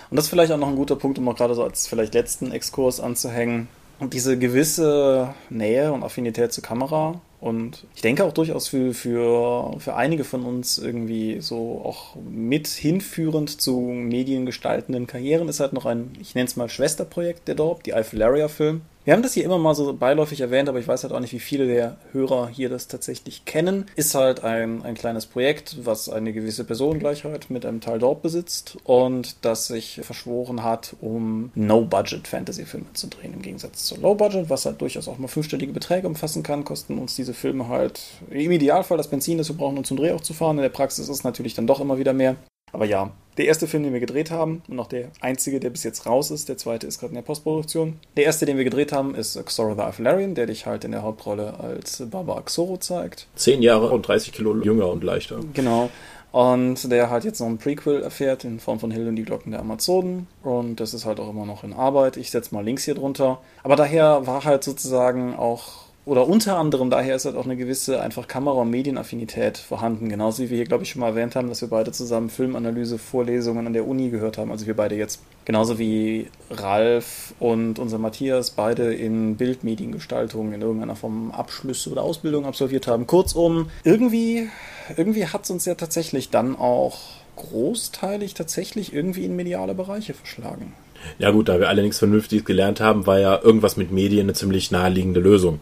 [0.09, 2.13] Und das ist vielleicht auch noch ein guter Punkt, um auch gerade so als vielleicht
[2.13, 3.67] letzten Exkurs anzuhängen.
[3.99, 9.73] Und diese gewisse Nähe und Affinität zur Kamera und ich denke auch durchaus für, für,
[9.79, 15.85] für einige von uns irgendwie so auch mit hinführend zu mediengestaltenden Karrieren ist halt noch
[15.85, 18.81] ein, ich nenne es mal Schwesterprojekt der Dorp, die Alphalaria-Film.
[19.09, 21.33] Wir haben das hier immer mal so beiläufig erwähnt, aber ich weiß halt auch nicht,
[21.33, 23.87] wie viele der Hörer hier das tatsächlich kennen.
[23.95, 28.77] Ist halt ein, ein kleines Projekt, was eine gewisse Personengleichheit mit einem Teil dort besitzt
[28.83, 33.33] und das sich verschworen hat, um No-Budget-Fantasy-Filme zu drehen.
[33.33, 37.15] Im Gegensatz zu Low-Budget, was halt durchaus auch mal fünfstellige Beträge umfassen kann, kosten uns
[37.15, 40.35] diese Filme halt im Idealfall das Benzin, das wir brauchen, um zum Dreh auch zu
[40.35, 40.57] fahren.
[40.57, 42.35] In der Praxis ist es natürlich dann doch immer wieder mehr.
[42.71, 45.83] Aber ja, der erste Film, den wir gedreht haben, und auch der einzige, der bis
[45.83, 47.97] jetzt raus ist, der zweite ist gerade in der Postproduktion.
[48.17, 51.03] Der erste, den wir gedreht haben, ist Xoro the Alphalarian, der dich halt in der
[51.03, 53.27] Hauptrolle als Baba Xoro zeigt.
[53.35, 55.39] Zehn Jahre und 30 Kilo jünger und leichter.
[55.53, 55.89] Genau.
[56.31, 59.51] Und der halt jetzt noch ein Prequel erfährt in Form von Hilde und die Glocken
[59.51, 60.27] der Amazonen.
[60.43, 62.17] Und das ist halt auch immer noch in Arbeit.
[62.17, 63.39] Ich setze mal Links hier drunter.
[63.63, 68.01] Aber daher war halt sozusagen auch oder unter anderem daher ist halt auch eine gewisse
[68.01, 70.09] einfach Kamera- und Medienaffinität vorhanden.
[70.09, 73.67] Genauso wie wir hier, glaube ich, schon mal erwähnt haben, dass wir beide zusammen Filmanalyse-Vorlesungen
[73.67, 74.51] an der Uni gehört haben.
[74.51, 75.21] Also wir beide jetzt.
[75.45, 82.45] Genauso wie Ralf und unser Matthias beide in Bildmediengestaltung in irgendeiner Form Abschlüsse oder Ausbildung
[82.45, 83.05] absolviert haben.
[83.05, 84.49] Kurzum, irgendwie,
[84.97, 86.97] irgendwie hat es uns ja tatsächlich dann auch
[87.35, 90.73] großteilig tatsächlich irgendwie in mediale Bereiche verschlagen.
[91.17, 94.33] Ja gut, da wir alle nichts Vernünftiges gelernt haben, war ja irgendwas mit Medien eine
[94.33, 95.59] ziemlich naheliegende Lösung.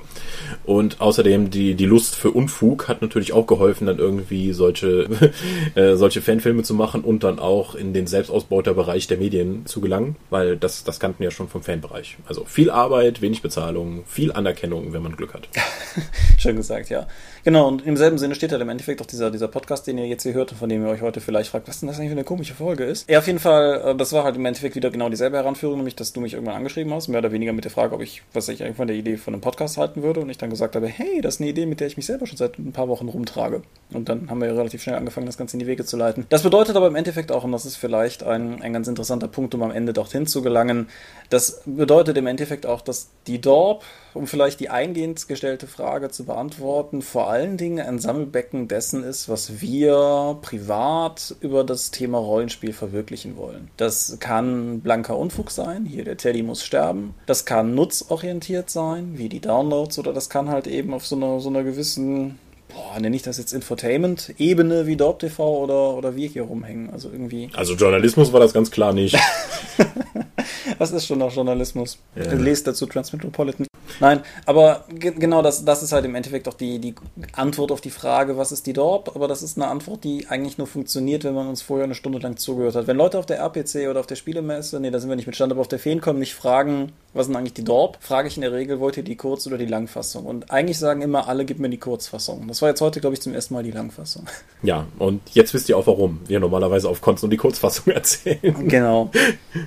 [0.65, 5.07] Und außerdem die, die Lust für Unfug hat natürlich auch geholfen, dann irgendwie solche,
[5.75, 10.15] äh, solche Fanfilme zu machen und dann auch in den Selbstausbeuterbereich der Medien zu gelangen,
[10.29, 12.17] weil das, das kannten ja schon vom Fanbereich.
[12.27, 15.47] Also viel Arbeit, wenig Bezahlung, viel Anerkennung, wenn man Glück hat.
[16.37, 17.07] Schön gesagt, ja.
[17.43, 20.07] Genau, und im selben Sinne steht halt im Endeffekt auch dieser, dieser Podcast, den ihr
[20.07, 22.15] jetzt hier hört, von dem ihr euch heute vielleicht fragt, was denn das eigentlich für
[22.15, 23.09] eine komische Folge ist.
[23.09, 25.95] Ja, auf jeden Fall, äh, das war halt im Endeffekt wieder genau dieselbe Heranführung, nämlich,
[25.95, 28.49] dass du mich irgendwann angeschrieben hast, mehr oder weniger mit der Frage, ob ich, was
[28.49, 30.87] ich eigentlich von der Idee von einem Podcast halten würde und ich dann gesagt habe,
[30.87, 33.07] hey, das ist eine Idee, mit der ich mich selber schon seit ein paar Wochen
[33.07, 33.61] rumtrage.
[33.93, 36.25] Und dann haben wir relativ schnell angefangen, das Ganze in die Wege zu leiten.
[36.29, 39.55] Das bedeutet aber im Endeffekt auch, und das ist vielleicht ein, ein ganz interessanter Punkt,
[39.55, 40.89] um am Ende dorthin zu gelangen,
[41.29, 43.83] das bedeutet im Endeffekt auch, dass die Dorp,
[44.17, 49.29] um vielleicht die eingehend gestellte Frage zu beantworten, vor allen Dingen ein Sammelbecken dessen ist,
[49.29, 53.69] was wir privat über das Thema Rollenspiel verwirklichen wollen.
[53.77, 57.13] Das kann blanker Unfug sein, hier der Teddy muss sterben.
[57.25, 61.39] Das kann nutzorientiert sein, wie die Downloads, oder das kann halt eben auf so einer,
[61.39, 62.39] so einer gewissen
[62.77, 66.89] boah, nenne ich das jetzt Infotainment-Ebene wie Dorp TV oder, oder wir hier rumhängen.
[66.91, 67.49] Also irgendwie.
[67.53, 69.17] Also Journalismus war das ganz klar nicht.
[70.77, 71.97] Was ist schon noch Journalismus?
[72.15, 72.33] Ja.
[72.33, 73.67] Lest dazu Transmetropolitan.
[73.99, 76.95] Nein, aber genau das, das ist halt im Endeffekt auch die, die
[77.33, 79.11] Antwort auf die Frage, was ist die Dorp?
[79.15, 82.19] Aber das ist eine Antwort, die eigentlich nur funktioniert, wenn man uns vorher eine Stunde
[82.19, 82.87] lang zugehört hat.
[82.87, 85.35] Wenn Leute auf der RPC oder auf der Spielemesse, nee, da sind wir nicht mit
[85.35, 88.41] Stand, aber auf der Feencom nicht fragen, was sind eigentlich die Dorp, frage ich in
[88.41, 90.25] der Regel, wollt ihr die Kurz- oder die Langfassung?
[90.25, 92.47] Und eigentlich sagen immer alle, gib mir die Kurzfassung.
[92.47, 94.25] Das war jetzt heute, glaube ich, zum ersten Mal die Langfassung.
[94.63, 98.67] Ja, und jetzt wisst ihr auch warum wir normalerweise auf Konz und die Kurzfassung erzählen.
[98.67, 99.11] Genau.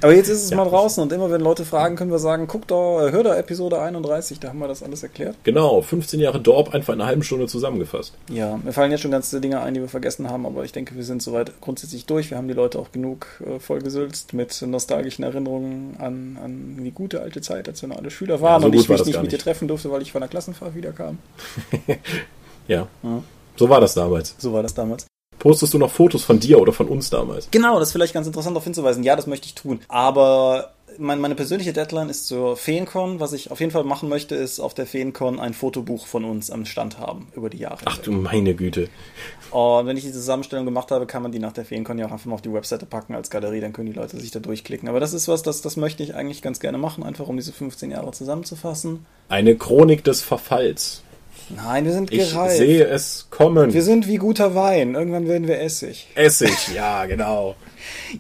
[0.02, 0.56] Aber jetzt ist es Ja.
[0.56, 3.80] mal draußen und immer wenn Leute fragen, können wir sagen, guck doch, hör da Episode
[3.80, 5.36] 31, da haben wir das alles erklärt.
[5.44, 8.14] Genau, 15 Jahre Dorp einfach in einer halben Stunde zusammengefasst.
[8.28, 10.94] Ja, mir fallen jetzt schon ganze Dinge ein, die wir vergessen haben, aber ich denke,
[10.96, 12.30] wir sind soweit grundsätzlich durch.
[12.30, 17.20] Wir haben die Leute auch genug äh, vollgesülzt mit nostalgischen Erinnerungen an, an die gute
[17.20, 19.38] alte Zeit, als wir noch alle Schüler waren so und ich mich nicht mit dir
[19.38, 21.18] treffen durfte, weil ich von der Klassenfahrt wiederkam.
[22.68, 22.86] Ja.
[23.56, 24.36] So war das damals.
[24.38, 25.06] So war das damals.
[25.40, 27.48] Postest du noch Fotos von dir oder von uns damals?
[27.50, 29.02] Genau, das ist vielleicht ganz interessant darauf hinzuweisen.
[29.02, 29.80] Ja, das möchte ich tun.
[29.88, 33.18] Aber mein, meine persönliche Deadline ist zur Feencon.
[33.20, 36.50] Was ich auf jeden Fall machen möchte, ist auf der Feencon ein Fotobuch von uns
[36.50, 37.78] am Stand haben über die Jahre.
[37.86, 38.88] Ach du meine Güte.
[39.50, 42.12] Und wenn ich die Zusammenstellung gemacht habe, kann man die nach der Feencon ja auch
[42.12, 44.88] einfach mal auf die Webseite packen als Galerie, dann können die Leute sich da durchklicken.
[44.88, 47.52] Aber das ist was, das, das möchte ich eigentlich ganz gerne machen, einfach um diese
[47.52, 49.06] 15 Jahre zusammenzufassen.
[49.28, 51.02] Eine Chronik des Verfalls.
[51.48, 52.58] Nein, wir sind Ich gereift.
[52.58, 53.72] sehe es kommen.
[53.72, 54.94] Wir sind wie guter Wein.
[54.94, 56.06] Irgendwann werden wir Essig.
[56.14, 57.56] Essig, ja, genau.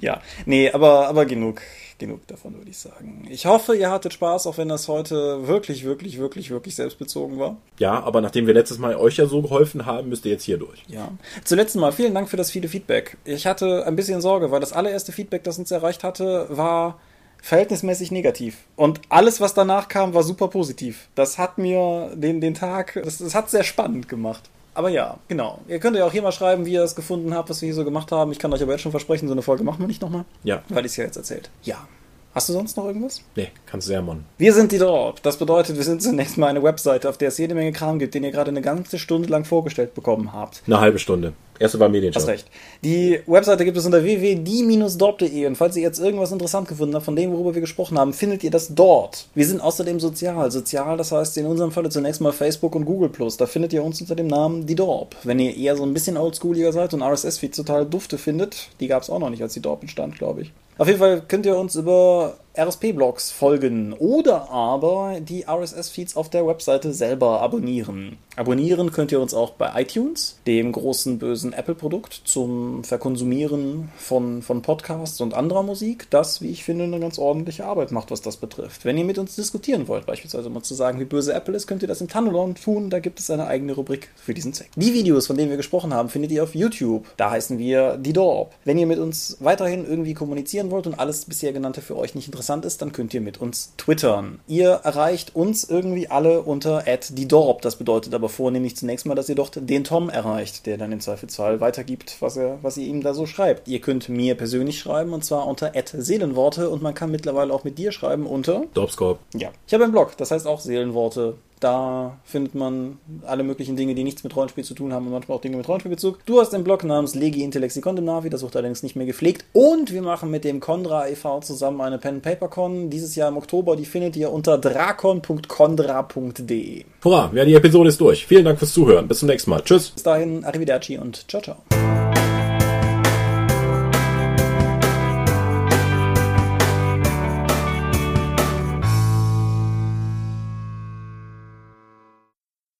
[0.00, 1.60] Ja, nee, aber, aber genug.
[2.00, 3.26] Genug davon, würde ich sagen.
[3.28, 7.58] Ich hoffe, ihr hattet Spaß, auch wenn das heute wirklich, wirklich, wirklich, wirklich selbstbezogen war.
[7.78, 10.56] Ja, aber nachdem wir letztes Mal euch ja so geholfen haben, müsst ihr jetzt hier
[10.56, 10.82] durch.
[10.88, 11.12] Ja.
[11.44, 13.18] Zuletzt mal vielen Dank für das viele Feedback.
[13.26, 16.98] Ich hatte ein bisschen Sorge, weil das allererste Feedback, das uns erreicht hatte, war
[17.42, 18.64] verhältnismäßig negativ.
[18.76, 21.10] Und alles, was danach kam, war super positiv.
[21.14, 24.48] Das hat mir den, den Tag, das, das hat sehr spannend gemacht.
[24.74, 25.60] Aber ja, genau.
[25.68, 27.74] Ihr könnt ja auch hier mal schreiben, wie ihr es gefunden habt, was wir hier
[27.74, 28.32] so gemacht haben.
[28.32, 30.24] Ich kann euch aber jetzt schon versprechen, so eine Folge machen wir nicht nochmal.
[30.44, 30.62] Ja.
[30.68, 31.50] Weil ich es ja jetzt erzählt.
[31.62, 31.88] Ja.
[32.32, 33.22] Hast du sonst noch irgendwas?
[33.34, 34.24] Nee, kannst du ja, Mann.
[34.38, 35.20] Wir sind die Dorp.
[35.22, 38.14] Das bedeutet, wir sind zunächst mal eine Webseite, auf der es jede Menge Kram gibt,
[38.14, 40.62] den ihr gerade eine ganze Stunde lang vorgestellt bekommen habt.
[40.66, 41.32] Eine halbe Stunde.
[41.58, 42.20] Erste war Medienschau.
[42.20, 42.46] Hast recht.
[42.84, 47.16] Die Webseite gibt es unter www.die-dorp.de und falls ihr jetzt irgendwas interessant gefunden habt von
[47.16, 49.26] dem, worüber wir gesprochen haben, findet ihr das dort.
[49.34, 50.52] Wir sind außerdem sozial.
[50.52, 53.10] Sozial, das heißt in unserem Falle zunächst mal Facebook und Google+.
[53.36, 55.16] Da findet ihr uns unter dem Namen die Dorp.
[55.24, 59.02] Wenn ihr eher so ein bisschen oldschooliger seid und RSS-Feed total dufte findet, die gab
[59.02, 60.52] es auch noch nicht, als die Dorp entstand, glaube ich.
[60.80, 66.46] Auf jeden Fall könnt ihr uns über RSP-Blogs folgen oder aber die RSS-Feeds auf der
[66.46, 68.18] Webseite selber abonnieren.
[68.36, 74.62] Abonnieren könnt ihr uns auch bei iTunes, dem großen bösen Apple-Produkt zum Verkonsumieren von, von
[74.62, 78.36] Podcasts und anderer Musik, das, wie ich finde, eine ganz ordentliche Arbeit macht, was das
[78.36, 78.84] betrifft.
[78.84, 81.82] Wenn ihr mit uns diskutieren wollt, beispielsweise mal zu sagen, wie böse Apple ist, könnt
[81.82, 84.70] ihr das im Tanulon tun, da gibt es eine eigene Rubrik für diesen Zweck.
[84.76, 87.06] Die Videos, von denen wir gesprochen haben, findet ihr auf YouTube.
[87.16, 88.54] Da heißen wir die Dorp.
[88.64, 92.26] Wenn ihr mit uns weiterhin irgendwie kommunizieren wollt und alles bisher genannte für euch nicht
[92.26, 94.40] interessant ist, dann könnt ihr mit uns twittern.
[94.46, 97.62] Ihr erreicht uns irgendwie alle unter die Dorp.
[97.62, 101.00] Das bedeutet aber vornehmlich zunächst mal, dass ihr dort den Tom erreicht, der dann im
[101.00, 103.68] Zweifelsfall weitergibt, was, er, was ihr ihm da so schreibt.
[103.68, 107.78] Ihr könnt mir persönlich schreiben und zwar unter Seelenworte und man kann mittlerweile auch mit
[107.78, 109.18] dir schreiben unter Dorpscorp.
[109.34, 109.50] ja.
[109.66, 111.36] Ich habe einen Blog, das heißt auch Seelenworte.
[111.60, 115.36] Da findet man alle möglichen Dinge, die nichts mit Rollenspiel zu tun haben und manchmal
[115.36, 116.24] auch Dinge mit Rollenspielbezug.
[116.24, 119.44] Du hast einen Blog namens Legi Intellexikon dem Navi, das wird allerdings nicht mehr gepflegt.
[119.52, 121.40] Und wir machen mit dem Condra e.V.
[121.40, 123.76] zusammen eine Pen Paper Con dieses Jahr im Oktober.
[123.76, 126.84] Die findet ihr unter drakon.condra.de.
[127.04, 128.24] Hurra, ja, die Episode ist durch.
[128.26, 129.06] Vielen Dank fürs Zuhören.
[129.06, 129.60] Bis zum nächsten Mal.
[129.62, 129.90] Tschüss.
[129.90, 131.56] Bis dahin, Arrivederci und ciao, ciao.